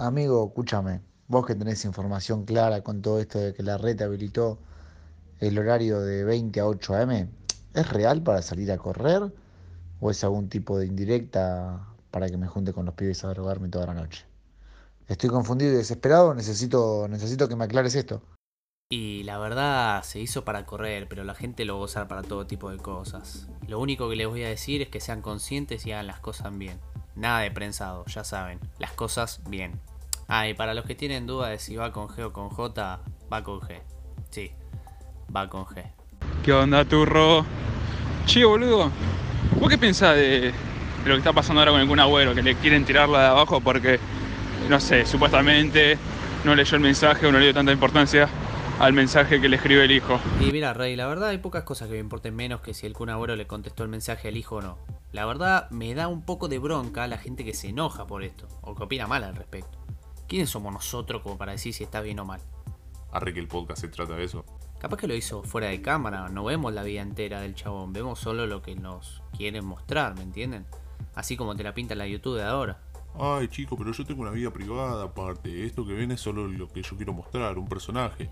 Amigo, 0.00 0.46
escúchame, 0.46 1.00
vos 1.26 1.44
que 1.44 1.56
tenés 1.56 1.84
información 1.84 2.44
clara 2.44 2.82
con 2.82 3.02
todo 3.02 3.18
esto 3.18 3.40
de 3.40 3.52
que 3.52 3.64
la 3.64 3.78
red 3.78 4.00
habilitó 4.00 4.60
el 5.40 5.58
horario 5.58 6.00
de 6.00 6.22
20 6.22 6.60
a 6.60 6.66
8 6.68 6.94
am, 6.94 7.28
¿es 7.74 7.88
real 7.90 8.22
para 8.22 8.40
salir 8.42 8.70
a 8.70 8.78
correr 8.78 9.32
o 10.00 10.10
es 10.12 10.22
algún 10.22 10.48
tipo 10.48 10.78
de 10.78 10.86
indirecta 10.86 11.84
para 12.12 12.28
que 12.28 12.36
me 12.36 12.46
junte 12.46 12.72
con 12.72 12.86
los 12.86 12.94
pibes 12.94 13.24
a 13.24 13.30
drogarme 13.30 13.70
toda 13.70 13.86
la 13.86 13.94
noche? 13.94 14.24
Estoy 15.08 15.30
confundido 15.30 15.72
y 15.72 15.78
desesperado, 15.78 16.32
necesito, 16.32 17.08
necesito 17.08 17.48
que 17.48 17.56
me 17.56 17.64
aclares 17.64 17.96
esto. 17.96 18.22
Y 18.90 19.24
la 19.24 19.38
verdad 19.38 20.04
se 20.04 20.20
hizo 20.20 20.44
para 20.44 20.64
correr, 20.64 21.08
pero 21.08 21.24
la 21.24 21.34
gente 21.34 21.64
lo 21.64 21.74
va 21.74 21.80
a 21.80 21.84
usar 21.86 22.06
para 22.06 22.22
todo 22.22 22.46
tipo 22.46 22.70
de 22.70 22.78
cosas. 22.78 23.48
Lo 23.66 23.80
único 23.80 24.08
que 24.08 24.14
les 24.14 24.28
voy 24.28 24.44
a 24.44 24.48
decir 24.48 24.80
es 24.80 24.88
que 24.90 25.00
sean 25.00 25.22
conscientes 25.22 25.84
y 25.86 25.92
hagan 25.92 26.06
las 26.06 26.20
cosas 26.20 26.56
bien. 26.56 26.78
Nada 27.18 27.40
de 27.40 27.50
prensado, 27.50 28.04
ya 28.06 28.22
saben, 28.22 28.60
las 28.78 28.92
cosas 28.92 29.40
bien. 29.48 29.80
Ah, 30.28 30.46
y 30.46 30.54
para 30.54 30.72
los 30.72 30.84
que 30.84 30.94
tienen 30.94 31.26
duda 31.26 31.48
de 31.48 31.58
si 31.58 31.74
va 31.74 31.90
con 31.90 32.06
G 32.06 32.22
o 32.22 32.32
con 32.32 32.48
J, 32.48 33.00
va 33.32 33.42
con 33.42 33.58
G. 33.58 33.80
Sí, 34.30 34.52
va 35.34 35.48
con 35.48 35.64
G. 35.64 35.82
¿Qué 36.44 36.52
onda, 36.52 36.84
turro? 36.84 37.44
Che, 38.24 38.44
boludo, 38.44 38.92
¿vos 39.58 39.68
qué 39.68 39.76
pensás 39.76 40.14
de, 40.14 40.52
lo 41.06 41.14
que 41.14 41.18
está 41.18 41.32
pasando 41.32 41.60
ahora 41.60 41.72
con 41.72 41.88
Kun 41.88 41.98
Agüero? 41.98 42.36
Que 42.36 42.42
le 42.42 42.54
quieren 42.54 42.84
tirarla 42.84 43.20
de 43.20 43.26
abajo 43.26 43.60
porque, 43.60 43.98
no 44.68 44.78
sé, 44.78 45.04
supuestamente 45.04 45.98
no 46.44 46.54
leyó 46.54 46.76
el 46.76 46.82
mensaje 46.82 47.26
o 47.26 47.32
no 47.32 47.38
le 47.38 47.46
dio 47.46 47.54
tanta 47.54 47.72
importancia 47.72 48.28
al 48.78 48.92
mensaje 48.92 49.40
que 49.40 49.48
le 49.48 49.56
escribe 49.56 49.84
el 49.84 49.90
hijo. 49.90 50.20
Y 50.40 50.52
mira, 50.52 50.72
Rey, 50.72 50.94
la 50.94 51.06
verdad 51.06 51.30
hay 51.30 51.38
pocas 51.38 51.64
cosas 51.64 51.88
que 51.88 51.94
me 51.94 52.00
importen 52.00 52.34
menos 52.36 52.60
que 52.60 52.74
si 52.74 52.86
el 52.86 52.92
Kun 52.92 53.10
Agüero 53.10 53.34
le 53.34 53.46
contestó 53.46 53.82
el 53.82 53.88
mensaje 53.88 54.28
al 54.28 54.36
hijo 54.36 54.56
o 54.56 54.62
no. 54.62 54.78
La 55.10 55.26
verdad 55.26 55.68
me 55.70 55.94
da 55.94 56.06
un 56.06 56.22
poco 56.22 56.48
de 56.48 56.58
bronca 56.58 57.06
la 57.08 57.18
gente 57.18 57.44
que 57.44 57.54
se 57.54 57.68
enoja 57.68 58.06
por 58.06 58.22
esto, 58.22 58.46
o 58.60 58.74
que 58.74 58.84
opina 58.84 59.06
mal 59.06 59.24
al 59.24 59.34
respecto. 59.34 59.78
¿Quiénes 60.28 60.50
somos 60.50 60.72
nosotros 60.72 61.22
como 61.22 61.36
para 61.36 61.52
decir 61.52 61.74
si 61.74 61.82
está 61.82 62.00
bien 62.00 62.20
o 62.20 62.24
mal? 62.24 62.40
Arre 63.10 63.34
que 63.34 63.40
el 63.40 63.48
podcast 63.48 63.80
se 63.80 63.88
trata 63.88 64.14
de 64.14 64.24
eso. 64.24 64.44
Capaz 64.78 64.98
que 64.98 65.08
lo 65.08 65.14
hizo 65.14 65.42
fuera 65.42 65.68
de 65.68 65.82
cámara, 65.82 66.28
no 66.28 66.44
vemos 66.44 66.72
la 66.72 66.84
vida 66.84 67.02
entera 67.02 67.40
del 67.40 67.56
chabón, 67.56 67.92
vemos 67.92 68.20
solo 68.20 68.46
lo 68.46 68.62
que 68.62 68.76
nos 68.76 69.22
quieren 69.36 69.64
mostrar, 69.64 70.14
¿me 70.14 70.22
entienden? 70.22 70.66
Así 71.16 71.36
como 71.36 71.56
te 71.56 71.64
la 71.64 71.74
pinta 71.74 71.96
la 71.96 72.06
YouTube 72.06 72.36
de 72.36 72.44
ahora. 72.44 72.80
Ay, 73.18 73.48
chico, 73.48 73.76
pero 73.76 73.90
yo 73.90 74.04
tengo 74.04 74.22
una 74.22 74.30
vida 74.30 74.52
privada 74.52 75.02
aparte. 75.02 75.66
Esto 75.66 75.84
que 75.84 75.94
ven 75.94 76.12
es 76.12 76.20
solo 76.20 76.46
lo 76.46 76.68
que 76.68 76.82
yo 76.82 76.96
quiero 76.96 77.12
mostrar, 77.12 77.58
un 77.58 77.66
personaje. 77.66 78.30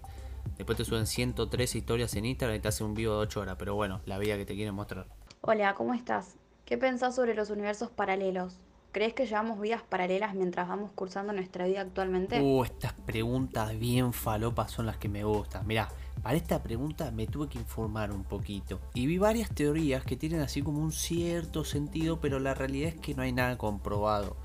Después 0.56 0.78
te 0.78 0.84
suben 0.84 1.06
103 1.06 1.74
historias 1.74 2.14
en 2.14 2.24
Instagram 2.24 2.56
y 2.56 2.60
te 2.60 2.68
hacen 2.68 2.86
un 2.86 2.94
vivo 2.94 3.14
de 3.14 3.18
8 3.20 3.40
horas, 3.40 3.56
pero 3.58 3.74
bueno, 3.74 4.00
la 4.06 4.18
vida 4.18 4.36
que 4.36 4.46
te 4.46 4.54
quieren 4.54 4.74
mostrar. 4.74 5.06
Hola, 5.40 5.74
¿cómo 5.74 5.94
estás? 5.94 6.36
¿Qué 6.64 6.78
pensás 6.78 7.14
sobre 7.14 7.34
los 7.34 7.50
universos 7.50 7.90
paralelos? 7.90 8.58
¿Crees 8.92 9.12
que 9.12 9.26
llevamos 9.26 9.60
vidas 9.60 9.82
paralelas 9.82 10.34
mientras 10.34 10.68
vamos 10.68 10.90
cursando 10.94 11.32
nuestra 11.32 11.66
vida 11.66 11.82
actualmente? 11.82 12.40
Uh, 12.40 12.64
estas 12.64 12.94
preguntas 12.94 13.78
bien 13.78 14.12
falopas 14.14 14.70
son 14.70 14.86
las 14.86 14.96
que 14.96 15.08
me 15.08 15.22
gustan. 15.22 15.66
Mirá, 15.66 15.88
para 16.22 16.36
esta 16.36 16.62
pregunta 16.62 17.10
me 17.10 17.26
tuve 17.26 17.48
que 17.48 17.58
informar 17.58 18.10
un 18.10 18.24
poquito. 18.24 18.80
Y 18.94 19.06
vi 19.06 19.18
varias 19.18 19.50
teorías 19.50 20.02
que 20.02 20.16
tienen 20.16 20.40
así 20.40 20.62
como 20.62 20.80
un 20.80 20.92
cierto 20.92 21.62
sentido, 21.62 22.20
pero 22.20 22.38
la 22.38 22.54
realidad 22.54 22.88
es 22.88 23.00
que 23.00 23.14
no 23.14 23.22
hay 23.22 23.32
nada 23.32 23.58
comprobado. 23.58 24.36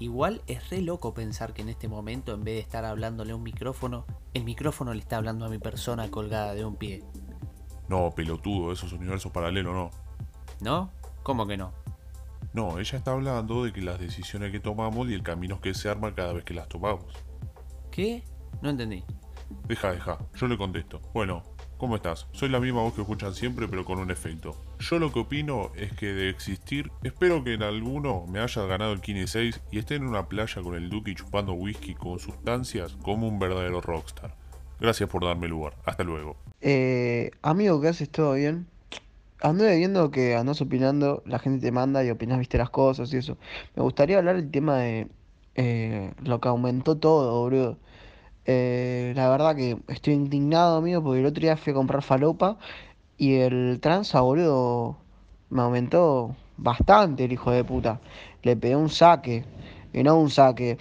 Igual 0.00 0.40
es 0.46 0.70
re 0.70 0.80
loco 0.80 1.12
pensar 1.12 1.52
que 1.52 1.60
en 1.60 1.68
este 1.68 1.86
momento, 1.86 2.32
en 2.32 2.42
vez 2.42 2.54
de 2.54 2.60
estar 2.60 2.86
hablándole 2.86 3.32
a 3.32 3.36
un 3.36 3.42
micrófono, 3.42 4.06
el 4.32 4.44
micrófono 4.44 4.94
le 4.94 5.00
está 5.00 5.18
hablando 5.18 5.44
a 5.44 5.50
mi 5.50 5.58
persona 5.58 6.10
colgada 6.10 6.54
de 6.54 6.64
un 6.64 6.76
pie. 6.76 7.04
No, 7.86 8.10
pelotudo, 8.10 8.72
esos 8.72 8.94
universos 8.94 9.30
paralelos 9.30 9.74
no. 9.74 9.90
¿No? 10.62 10.90
¿Cómo 11.22 11.46
que 11.46 11.58
no? 11.58 11.74
No, 12.54 12.78
ella 12.78 12.96
está 12.96 13.12
hablando 13.12 13.62
de 13.62 13.74
que 13.74 13.82
las 13.82 14.00
decisiones 14.00 14.50
que 14.52 14.58
tomamos 14.58 15.06
y 15.10 15.12
el 15.12 15.22
camino 15.22 15.60
que 15.60 15.74
se 15.74 15.90
arma 15.90 16.14
cada 16.14 16.32
vez 16.32 16.44
que 16.44 16.54
las 16.54 16.68
tomamos. 16.68 17.04
¿Qué? 17.90 18.24
No 18.62 18.70
entendí. 18.70 19.04
Deja, 19.68 19.92
deja, 19.92 20.18
yo 20.34 20.46
le 20.46 20.56
contesto. 20.56 21.02
Bueno, 21.12 21.42
¿cómo 21.80 21.96
estás? 21.96 22.26
Soy 22.32 22.50
la 22.50 22.60
misma 22.60 22.82
voz 22.82 22.92
que 22.92 23.00
escuchan 23.00 23.34
siempre, 23.34 23.66
pero 23.66 23.86
con 23.86 23.98
un 23.98 24.10
efecto. 24.10 24.54
Yo 24.78 24.98
lo 24.98 25.10
que 25.12 25.20
opino 25.20 25.72
es 25.74 25.92
que 25.94 26.12
de 26.12 26.28
existir, 26.28 26.92
espero 27.02 27.42
que 27.42 27.54
en 27.54 27.62
alguno 27.62 28.26
me 28.28 28.38
haya 28.38 28.66
ganado 28.66 28.92
el 28.92 29.00
Kine 29.00 29.26
6 29.26 29.62
y 29.72 29.78
esté 29.78 29.94
en 29.94 30.06
una 30.06 30.28
playa 30.28 30.60
con 30.60 30.74
el 30.74 30.90
Duki 30.90 31.14
chupando 31.14 31.54
whisky 31.54 31.94
con 31.94 32.18
sustancias 32.18 32.98
como 33.02 33.26
un 33.26 33.38
verdadero 33.38 33.80
rockstar. 33.80 34.34
Gracias 34.78 35.08
por 35.08 35.24
darme 35.24 35.48
lugar. 35.48 35.72
Hasta 35.86 36.04
luego. 36.04 36.36
Eh, 36.60 37.30
amigo, 37.40 37.80
¿qué 37.80 37.88
haces? 37.88 38.10
¿Todo 38.10 38.34
bien? 38.34 38.66
Anduve 39.40 39.74
viendo 39.76 40.10
que 40.10 40.36
andás 40.36 40.60
opinando, 40.60 41.22
la 41.24 41.38
gente 41.38 41.64
te 41.64 41.72
manda 41.72 42.04
y 42.04 42.10
opinás, 42.10 42.38
viste 42.38 42.58
las 42.58 42.68
cosas 42.68 43.10
y 43.14 43.16
eso. 43.16 43.38
Me 43.74 43.82
gustaría 43.82 44.18
hablar 44.18 44.36
del 44.36 44.50
tema 44.50 44.76
de 44.76 45.08
eh, 45.54 46.12
lo 46.22 46.42
que 46.42 46.48
aumentó 46.48 46.98
todo, 46.98 47.40
boludo. 47.40 47.78
Eh, 48.52 49.12
la 49.14 49.28
verdad 49.28 49.54
que 49.54 49.78
estoy 49.86 50.14
indignado, 50.14 50.78
amigo, 50.78 51.00
porque 51.04 51.20
el 51.20 51.26
otro 51.26 51.40
día 51.40 51.56
fui 51.56 51.70
a 51.70 51.74
comprar 51.74 52.02
falopa 52.02 52.58
y 53.16 53.36
el 53.36 53.78
tranza, 53.80 54.22
boludo, 54.22 54.96
me 55.50 55.62
aumentó 55.62 56.34
bastante 56.56 57.26
el 57.26 57.32
hijo 57.32 57.52
de 57.52 57.62
puta. 57.62 58.00
Le 58.42 58.56
pegué 58.56 58.74
un 58.74 58.88
saque, 58.88 59.44
y 59.92 60.02
no 60.02 60.16
un 60.16 60.30
saque, 60.30 60.78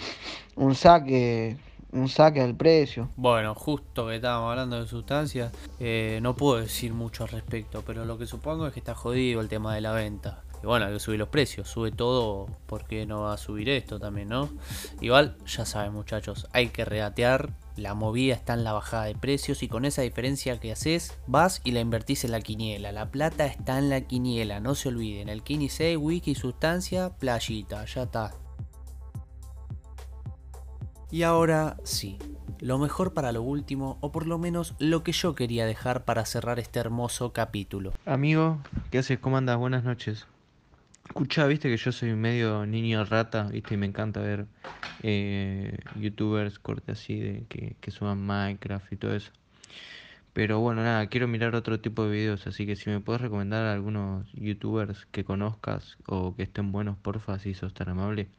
un 0.56 0.74
saque, 0.74 1.58
un 1.92 2.10
saque 2.10 2.42
al 2.42 2.56
precio. 2.56 3.10
Bueno, 3.16 3.54
justo 3.54 4.08
que 4.08 4.16
estábamos 4.16 4.50
hablando 4.50 4.82
de 4.82 4.88
sustancias, 4.88 5.54
eh, 5.80 6.18
no 6.24 6.36
puedo 6.36 6.60
decir 6.60 6.96
mucho 6.96 7.26
al 7.26 7.30
respecto, 7.30 7.84
pero 7.86 8.04
lo 8.04 8.18
que 8.18 8.26
supongo 8.26 8.66
es 8.66 8.74
que 8.74 8.80
está 8.80 8.96
jodido 8.96 9.42
el 9.42 9.48
tema 9.48 9.76
de 9.76 9.82
la 9.82 9.92
venta. 9.92 10.42
Y 10.62 10.66
bueno, 10.66 10.86
hay 10.86 10.94
que 10.94 11.00
subir 11.00 11.20
los 11.20 11.30
precios, 11.30 11.70
sube 11.70 11.92
todo, 11.92 12.48
¿por 12.66 12.86
qué 12.86 13.06
no 13.06 13.22
va 13.22 13.34
a 13.34 13.38
subir 13.38 13.70
esto 13.70 14.00
también, 14.00 14.30
no? 14.30 14.50
Igual, 15.00 15.38
ya 15.46 15.66
saben 15.66 15.94
muchachos, 15.94 16.48
hay 16.52 16.68
que 16.68 16.84
regatear, 16.84 17.54
la 17.78 17.94
movida 17.94 18.36
está 18.36 18.56
en 18.56 18.66
la 18.66 18.74
bajada 18.74 19.06
de 19.06 19.16
precios 19.16 19.64
y 19.64 19.70
con 19.70 19.86
esa 19.86 20.02
diferencia 20.02 20.60
que 20.60 20.74
haces, 20.74 21.18
vas 21.28 21.62
y 21.64 21.72
la 21.72 21.80
invertís 21.80 22.26
en 22.26 22.32
la 22.32 22.42
quiniela. 22.42 22.92
La 22.92 23.10
plata 23.10 23.46
está 23.46 23.78
en 23.78 23.90
la 23.90 24.02
quiniela, 24.02 24.60
no 24.60 24.76
se 24.76 24.90
olviden. 24.90 25.30
El 25.30 25.44
Kini 25.44 25.70
6, 25.70 25.98
Wiki, 25.98 26.36
Sustancia, 26.36 27.12
Playita, 27.18 27.86
ya 27.86 28.04
está. 28.04 28.34
Y 31.10 31.24
ahora 31.24 31.78
sí, 31.84 32.18
lo 32.60 32.78
mejor 32.78 33.14
para 33.14 33.32
lo 33.32 33.42
último, 33.42 33.98
o 34.02 34.12
por 34.12 34.28
lo 34.28 34.38
menos 34.38 34.76
lo 34.78 35.04
que 35.04 35.14
yo 35.14 35.34
quería 35.34 35.66
dejar 35.66 36.04
para 36.04 36.26
cerrar 36.26 36.60
este 36.60 36.80
hermoso 36.80 37.32
capítulo. 37.32 37.94
Amigo, 38.06 38.60
¿qué 38.92 39.00
haces? 39.00 39.20
¿Cómo 39.20 39.38
andas? 39.38 39.58
Buenas 39.58 39.84
noches. 39.84 40.28
Escucha, 41.20 41.48
viste 41.48 41.68
que 41.68 41.76
yo 41.76 41.92
soy 41.92 42.16
medio 42.16 42.66
niño 42.66 43.04
rata, 43.04 43.50
viste, 43.52 43.74
y 43.74 43.78
me 43.78 43.86
encanta 43.86 44.22
ver 44.22 44.46
eh, 45.04 45.78
youtubers 45.98 46.60
corte 46.60 46.94
así 46.94 47.20
de 47.20 47.44
que, 47.50 47.76
que 47.82 47.92
suban 47.92 48.26
Minecraft 48.26 48.94
y 48.94 48.96
todo 48.96 49.14
eso. 49.14 49.30
Pero 50.32 50.62
bueno, 50.62 50.82
nada, 50.82 51.08
quiero 51.08 51.28
mirar 51.28 51.56
otro 51.56 51.82
tipo 51.82 52.06
de 52.06 52.12
videos, 52.12 52.48
así 52.48 52.66
que 52.66 52.78
si 52.78 52.90
me 52.90 53.02
puedes 53.02 53.22
recomendar 53.22 53.66
a 53.66 53.74
algunos 53.74 54.32
youtubers 54.32 55.08
que 55.08 55.26
conozcas 55.26 55.98
o 56.08 56.38
que 56.38 56.44
estén 56.44 56.72
buenos, 56.72 56.98
porfa, 56.98 57.38
si 57.38 57.54
sos 57.54 57.74
tan 57.74 57.90
amable. 57.90 58.30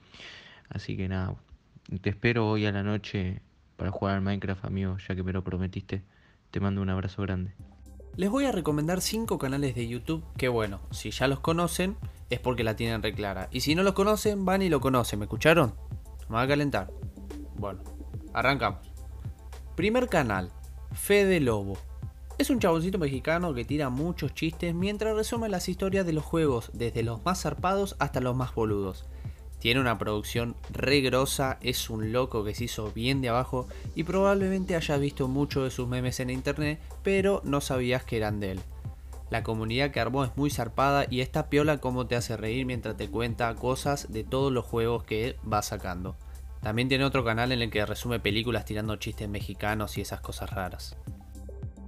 Así 0.70 0.96
que 0.96 1.06
nada, 1.06 1.34
te 2.00 2.08
espero 2.08 2.48
hoy 2.48 2.64
a 2.64 2.72
la 2.72 2.82
noche 2.82 3.42
para 3.76 3.90
jugar 3.90 4.14
al 4.14 4.22
Minecraft, 4.22 4.64
amigo, 4.64 4.96
ya 5.06 5.14
que 5.14 5.22
me 5.22 5.34
lo 5.34 5.44
prometiste. 5.44 6.02
Te 6.50 6.60
mando 6.60 6.80
un 6.80 6.88
abrazo 6.88 7.20
grande. 7.20 7.52
Les 8.16 8.30
voy 8.30 8.46
a 8.46 8.52
recomendar 8.52 9.02
5 9.02 9.36
canales 9.36 9.74
de 9.74 9.86
YouTube 9.86 10.24
que 10.38 10.48
bueno, 10.48 10.80
si 10.90 11.10
ya 11.10 11.28
los 11.28 11.40
conocen 11.40 11.96
es 12.30 12.38
porque 12.40 12.64
la 12.64 12.76
tienen 12.76 13.02
reclara. 13.02 13.48
Y 13.50 13.60
si 13.60 13.74
no 13.74 13.82
los 13.82 13.94
conocen, 13.94 14.44
van 14.44 14.62
y 14.62 14.68
lo 14.68 14.80
conocen, 14.80 15.18
¿me 15.18 15.26
escucharon? 15.26 15.74
Me 16.28 16.36
va 16.36 16.42
a 16.42 16.48
calentar. 16.48 16.90
Bueno, 17.56 17.80
arrancamos. 18.32 18.90
Primer 19.76 20.08
canal, 20.08 20.50
Fede 20.92 21.40
Lobo. 21.40 21.76
Es 22.38 22.48
un 22.48 22.58
chaboncito 22.58 22.98
mexicano 22.98 23.52
que 23.52 23.66
tira 23.66 23.90
muchos 23.90 24.32
chistes 24.32 24.74
mientras 24.74 25.14
resume 25.14 25.48
las 25.50 25.68
historias 25.68 26.06
de 26.06 26.14
los 26.14 26.24
juegos, 26.24 26.70
desde 26.72 27.02
los 27.02 27.22
más 27.24 27.42
zarpados 27.42 27.96
hasta 27.98 28.20
los 28.20 28.34
más 28.34 28.54
boludos. 28.54 29.04
Tiene 29.58 29.80
una 29.80 29.98
producción 29.98 30.56
re 30.70 31.02
grosa, 31.02 31.58
es 31.60 31.90
un 31.90 32.12
loco 32.12 32.44
que 32.44 32.54
se 32.54 32.64
hizo 32.64 32.92
bien 32.92 33.20
de 33.20 33.28
abajo 33.28 33.68
y 33.94 34.04
probablemente 34.04 34.74
hayas 34.74 34.98
visto 34.98 35.28
mucho 35.28 35.64
de 35.64 35.70
sus 35.70 35.86
memes 35.86 36.18
en 36.20 36.30
internet, 36.30 36.80
pero 37.02 37.42
no 37.44 37.60
sabías 37.60 38.02
que 38.04 38.16
eran 38.16 38.40
de 38.40 38.52
él. 38.52 38.60
La 39.30 39.44
comunidad 39.44 39.92
que 39.92 40.00
armó 40.00 40.24
es 40.24 40.36
muy 40.36 40.50
zarpada 40.50 41.06
y 41.08 41.20
esta 41.20 41.48
piola 41.48 41.78
como 41.78 42.06
te 42.06 42.16
hace 42.16 42.36
reír 42.36 42.66
mientras 42.66 42.96
te 42.96 43.08
cuenta 43.08 43.54
cosas 43.54 44.12
de 44.12 44.24
todos 44.24 44.52
los 44.52 44.64
juegos 44.64 45.04
que 45.04 45.36
va 45.50 45.62
sacando. 45.62 46.16
También 46.60 46.88
tiene 46.88 47.04
otro 47.04 47.24
canal 47.24 47.52
en 47.52 47.62
el 47.62 47.70
que 47.70 47.86
resume 47.86 48.20
películas 48.20 48.64
tirando 48.64 48.96
chistes 48.96 49.28
mexicanos 49.28 49.96
y 49.96 50.00
esas 50.00 50.20
cosas 50.20 50.50
raras. 50.50 50.96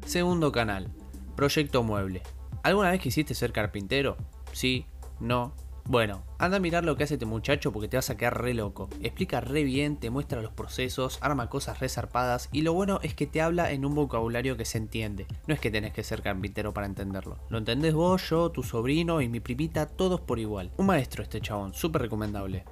Segundo 0.07 0.53
canal, 0.53 0.89
Proyecto 1.37 1.83
Mueble. 1.83 2.23
¿Alguna 2.63 2.93
vez 2.93 3.01
quisiste 3.01 3.35
ser 3.35 3.53
carpintero? 3.53 4.17
Sí, 4.53 4.87
no, 5.19 5.53
bueno, 5.85 6.23
anda 6.39 6.59
a 6.59 6.61
mirar 6.61 6.85
lo 6.85 6.97
que 6.97 7.05
hace 7.05 7.15
este 7.15 7.27
muchacho 7.27 7.73
porque 7.73 7.89
te 7.89 7.97
vas 7.97 8.09
a 8.11 8.17
quedar 8.17 8.41
re 8.41 8.55
loco. 8.55 8.89
Explica 9.03 9.41
re 9.41 9.65
bien, 9.65 9.97
te 9.97 10.11
muestra 10.11 10.41
los 10.41 10.53
procesos, 10.53 11.19
arma 11.21 11.49
cosas 11.49 11.81
re 11.81 11.89
zarpadas 11.89 12.49
y 12.53 12.63
lo 12.63 12.73
bueno 12.73 13.01
es 13.03 13.15
que 13.15 13.27
te 13.27 13.43
habla 13.43 13.73
en 13.73 13.85
un 13.85 13.95
vocabulario 13.95 14.57
que 14.57 14.65
se 14.65 14.79
entiende. 14.79 15.27
No 15.47 15.55
es 15.55 15.61
que 15.61 15.71
tenés 15.71 15.93
que 15.93 16.05
ser 16.05 16.23
carpintero 16.23 16.73
para 16.73 16.87
entenderlo. 16.87 17.39
Lo 17.49 17.59
entendés 17.59 17.95
vos, 17.95 18.29
yo, 18.31 18.51
tu 18.51 18.63
sobrino 18.63 19.21
y 19.21 19.29
mi 19.29 19.41
primita, 19.41 19.87
todos 19.87 20.21
por 20.21 20.39
igual. 20.39 20.71
Un 20.77 20.87
maestro 20.87 21.23
este 21.23 21.41
chabón, 21.41 21.75
súper 21.75 22.03
recomendable. 22.03 22.65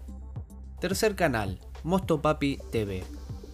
Tercer 0.81 1.15
canal, 1.15 1.59
Mosto 1.83 2.23
Papi 2.23 2.59
TV. 2.71 3.03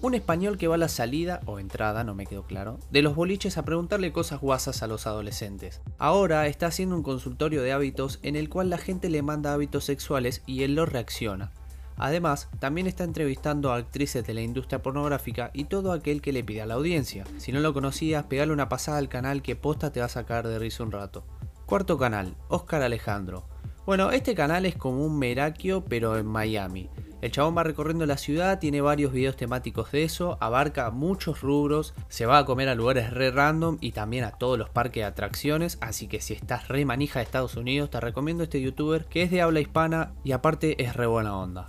Un 0.02 0.14
español 0.14 0.58
que 0.58 0.68
va 0.68 0.74
a 0.74 0.78
la 0.78 0.88
salida, 0.88 1.40
o 1.46 1.58
entrada, 1.58 2.04
no 2.04 2.14
me 2.14 2.26
quedó 2.26 2.42
claro, 2.42 2.78
de 2.90 3.00
los 3.00 3.14
boliches 3.14 3.56
a 3.56 3.64
preguntarle 3.64 4.12
cosas 4.12 4.40
guasas 4.40 4.82
a 4.82 4.86
los 4.86 5.06
adolescentes. 5.06 5.80
Ahora 5.98 6.46
está 6.46 6.66
haciendo 6.66 6.96
un 6.96 7.02
consultorio 7.02 7.62
de 7.62 7.72
hábitos 7.72 8.18
en 8.22 8.36
el 8.36 8.50
cual 8.50 8.68
la 8.68 8.78
gente 8.78 9.08
le 9.08 9.22
manda 9.22 9.54
hábitos 9.54 9.84
sexuales 9.84 10.42
y 10.46 10.64
él 10.64 10.74
los 10.74 10.90
reacciona. 10.90 11.52
Además, 11.96 12.50
también 12.58 12.86
está 12.86 13.04
entrevistando 13.04 13.72
a 13.72 13.76
actrices 13.76 14.26
de 14.26 14.34
la 14.34 14.42
industria 14.42 14.82
pornográfica 14.82 15.50
y 15.54 15.64
todo 15.64 15.92
aquel 15.92 16.20
que 16.20 16.32
le 16.32 16.44
pida 16.44 16.64
a 16.64 16.66
la 16.66 16.74
audiencia. 16.74 17.24
Si 17.38 17.52
no 17.52 17.60
lo 17.60 17.72
conocías, 17.72 18.26
pegale 18.26 18.52
una 18.52 18.68
pasada 18.68 18.98
al 18.98 19.08
canal 19.08 19.40
que 19.40 19.56
posta 19.56 19.92
te 19.92 20.00
va 20.00 20.06
a 20.06 20.10
sacar 20.10 20.46
de 20.46 20.58
risa 20.58 20.82
un 20.82 20.92
rato. 20.92 21.24
Cuarto 21.64 21.96
canal, 21.98 22.36
Oscar 22.48 22.82
Alejandro. 22.82 23.48
Bueno, 23.86 24.10
este 24.10 24.34
canal 24.34 24.66
es 24.66 24.74
como 24.74 25.06
un 25.06 25.16
Merakio 25.16 25.84
pero 25.84 26.18
en 26.18 26.26
Miami. 26.26 26.90
El 27.22 27.30
chabón 27.30 27.56
va 27.56 27.62
recorriendo 27.62 28.04
la 28.04 28.16
ciudad, 28.16 28.58
tiene 28.58 28.80
varios 28.80 29.12
videos 29.12 29.36
temáticos 29.36 29.92
de 29.92 30.02
eso, 30.02 30.38
abarca 30.40 30.90
muchos 30.90 31.40
rubros, 31.40 31.94
se 32.08 32.26
va 32.26 32.38
a 32.38 32.44
comer 32.44 32.68
a 32.68 32.74
lugares 32.74 33.12
re 33.12 33.30
random 33.30 33.78
y 33.80 33.92
también 33.92 34.24
a 34.24 34.32
todos 34.32 34.58
los 34.58 34.70
parques 34.70 35.02
de 35.02 35.04
atracciones, 35.04 35.78
así 35.80 36.08
que 36.08 36.20
si 36.20 36.34
estás 36.34 36.66
re 36.66 36.84
manija 36.84 37.20
de 37.20 37.26
Estados 37.26 37.56
Unidos 37.56 37.90
te 37.90 38.00
recomiendo 38.00 38.42
este 38.42 38.60
youtuber 38.60 39.04
que 39.04 39.22
es 39.22 39.30
de 39.30 39.40
habla 39.40 39.60
hispana 39.60 40.14
y 40.24 40.32
aparte 40.32 40.82
es 40.82 40.96
re 40.96 41.06
buena 41.06 41.38
onda. 41.38 41.68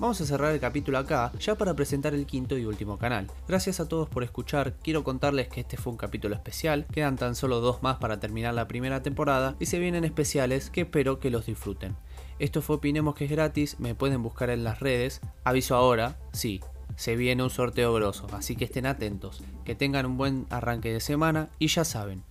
Vamos 0.00 0.18
a 0.22 0.24
cerrar 0.24 0.54
el 0.54 0.60
capítulo 0.60 0.96
acá, 0.96 1.30
ya 1.38 1.56
para 1.56 1.74
presentar 1.74 2.14
el 2.14 2.24
quinto 2.24 2.56
y 2.56 2.64
último 2.64 2.96
canal. 2.96 3.30
Gracias 3.46 3.80
a 3.80 3.86
todos 3.86 4.08
por 4.08 4.22
escuchar, 4.22 4.72
quiero 4.82 5.04
contarles 5.04 5.48
que 5.48 5.60
este 5.60 5.76
fue 5.76 5.92
un 5.92 5.98
capítulo 5.98 6.34
especial, 6.34 6.86
quedan 6.90 7.16
tan 7.16 7.34
solo 7.34 7.60
dos 7.60 7.82
más 7.82 7.98
para 7.98 8.18
terminar 8.18 8.54
la 8.54 8.66
primera 8.66 9.02
temporada 9.02 9.56
y 9.60 9.66
se 9.66 9.78
vienen 9.78 10.06
especiales 10.06 10.70
que 10.70 10.80
espero 10.80 11.20
que 11.20 11.28
los 11.28 11.44
disfruten. 11.44 11.96
Esto 12.38 12.62
fue 12.62 12.76
Opinemos 12.76 13.14
que 13.14 13.26
es 13.26 13.30
gratis, 13.30 13.78
me 13.78 13.94
pueden 13.94 14.22
buscar 14.22 14.48
en 14.48 14.64
las 14.64 14.80
redes. 14.80 15.20
Aviso 15.44 15.76
ahora, 15.76 16.16
sí, 16.32 16.60
se 16.96 17.14
viene 17.14 17.42
un 17.42 17.50
sorteo 17.50 17.92
grosso, 17.92 18.26
así 18.32 18.56
que 18.56 18.64
estén 18.64 18.86
atentos. 18.86 19.42
Que 19.66 19.74
tengan 19.74 20.06
un 20.06 20.16
buen 20.16 20.46
arranque 20.48 20.90
de 20.94 21.00
semana 21.00 21.50
y 21.58 21.66
ya 21.66 21.84
saben. 21.84 22.24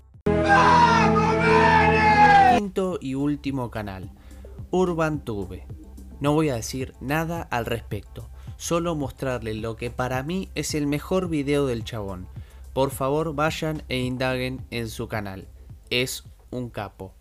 Quinto 2.57 2.97
y 2.99 3.13
último 3.13 3.69
canal, 3.69 4.09
Urban 4.71 5.23
Tube. 5.23 5.67
No 6.21 6.33
voy 6.33 6.49
a 6.49 6.55
decir 6.55 6.95
nada 6.99 7.47
al 7.49 7.65
respecto, 7.65 8.27
solo 8.57 8.93
mostrarles 8.93 9.55
lo 9.55 9.77
que 9.77 9.89
para 9.89 10.21
mí 10.21 10.49
es 10.53 10.75
el 10.75 10.85
mejor 10.85 11.29
video 11.29 11.65
del 11.65 11.85
chabón. 11.85 12.27
Por 12.73 12.91
favor 12.91 13.33
vayan 13.35 13.83
e 13.87 13.99
indaguen 13.99 14.65
en 14.69 14.89
su 14.89 15.07
canal. 15.07 15.47
Es 15.89 16.25
un 16.51 16.69
capo. 16.69 17.13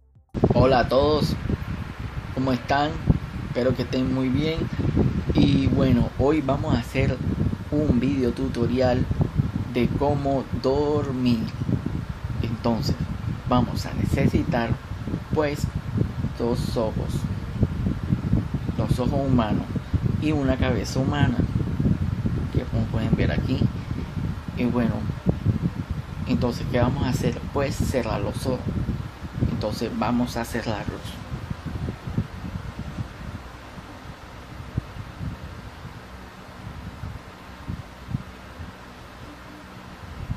Hola 0.53 0.81
a 0.81 0.89
todos, 0.89 1.37
¿cómo 2.35 2.51
están? 2.51 2.91
Espero 3.47 3.77
que 3.77 3.83
estén 3.83 4.13
muy 4.13 4.31
bien. 4.31 4.59
Y 5.33 5.69
bueno, 5.69 6.11
hoy 6.19 6.41
vamos 6.41 6.75
a 6.75 6.81
hacer 6.81 7.17
un 7.71 8.01
video 8.01 8.33
tutorial 8.33 9.07
de 9.75 9.89
cómo 9.97 10.43
dormir. 10.61 11.47
Entonces, 12.43 12.97
vamos 13.49 13.87
a 13.87 13.95
necesitar 13.95 14.71
pues 15.33 15.61
dos 16.37 16.77
ojos 16.77 17.15
los 18.89 18.99
ojos 18.99 19.21
humanos 19.27 19.65
y 20.21 20.33
una 20.33 20.57
cabeza 20.57 21.01
humana 21.01 21.37
que 22.53 22.63
como 22.63 22.85
pueden 22.85 23.15
ver 23.15 23.33
aquí 23.33 23.61
y 24.57 24.65
bueno 24.65 24.95
entonces 26.27 26.67
qué 26.71 26.79
vamos 26.79 27.05
a 27.05 27.09
hacer 27.09 27.39
pues 27.53 27.75
cerrar 27.75 28.21
los 28.21 28.47
ojos. 28.47 28.61
Entonces 29.51 29.91
vamos 29.99 30.37
a 30.37 30.45
cerrarlos 30.45 31.01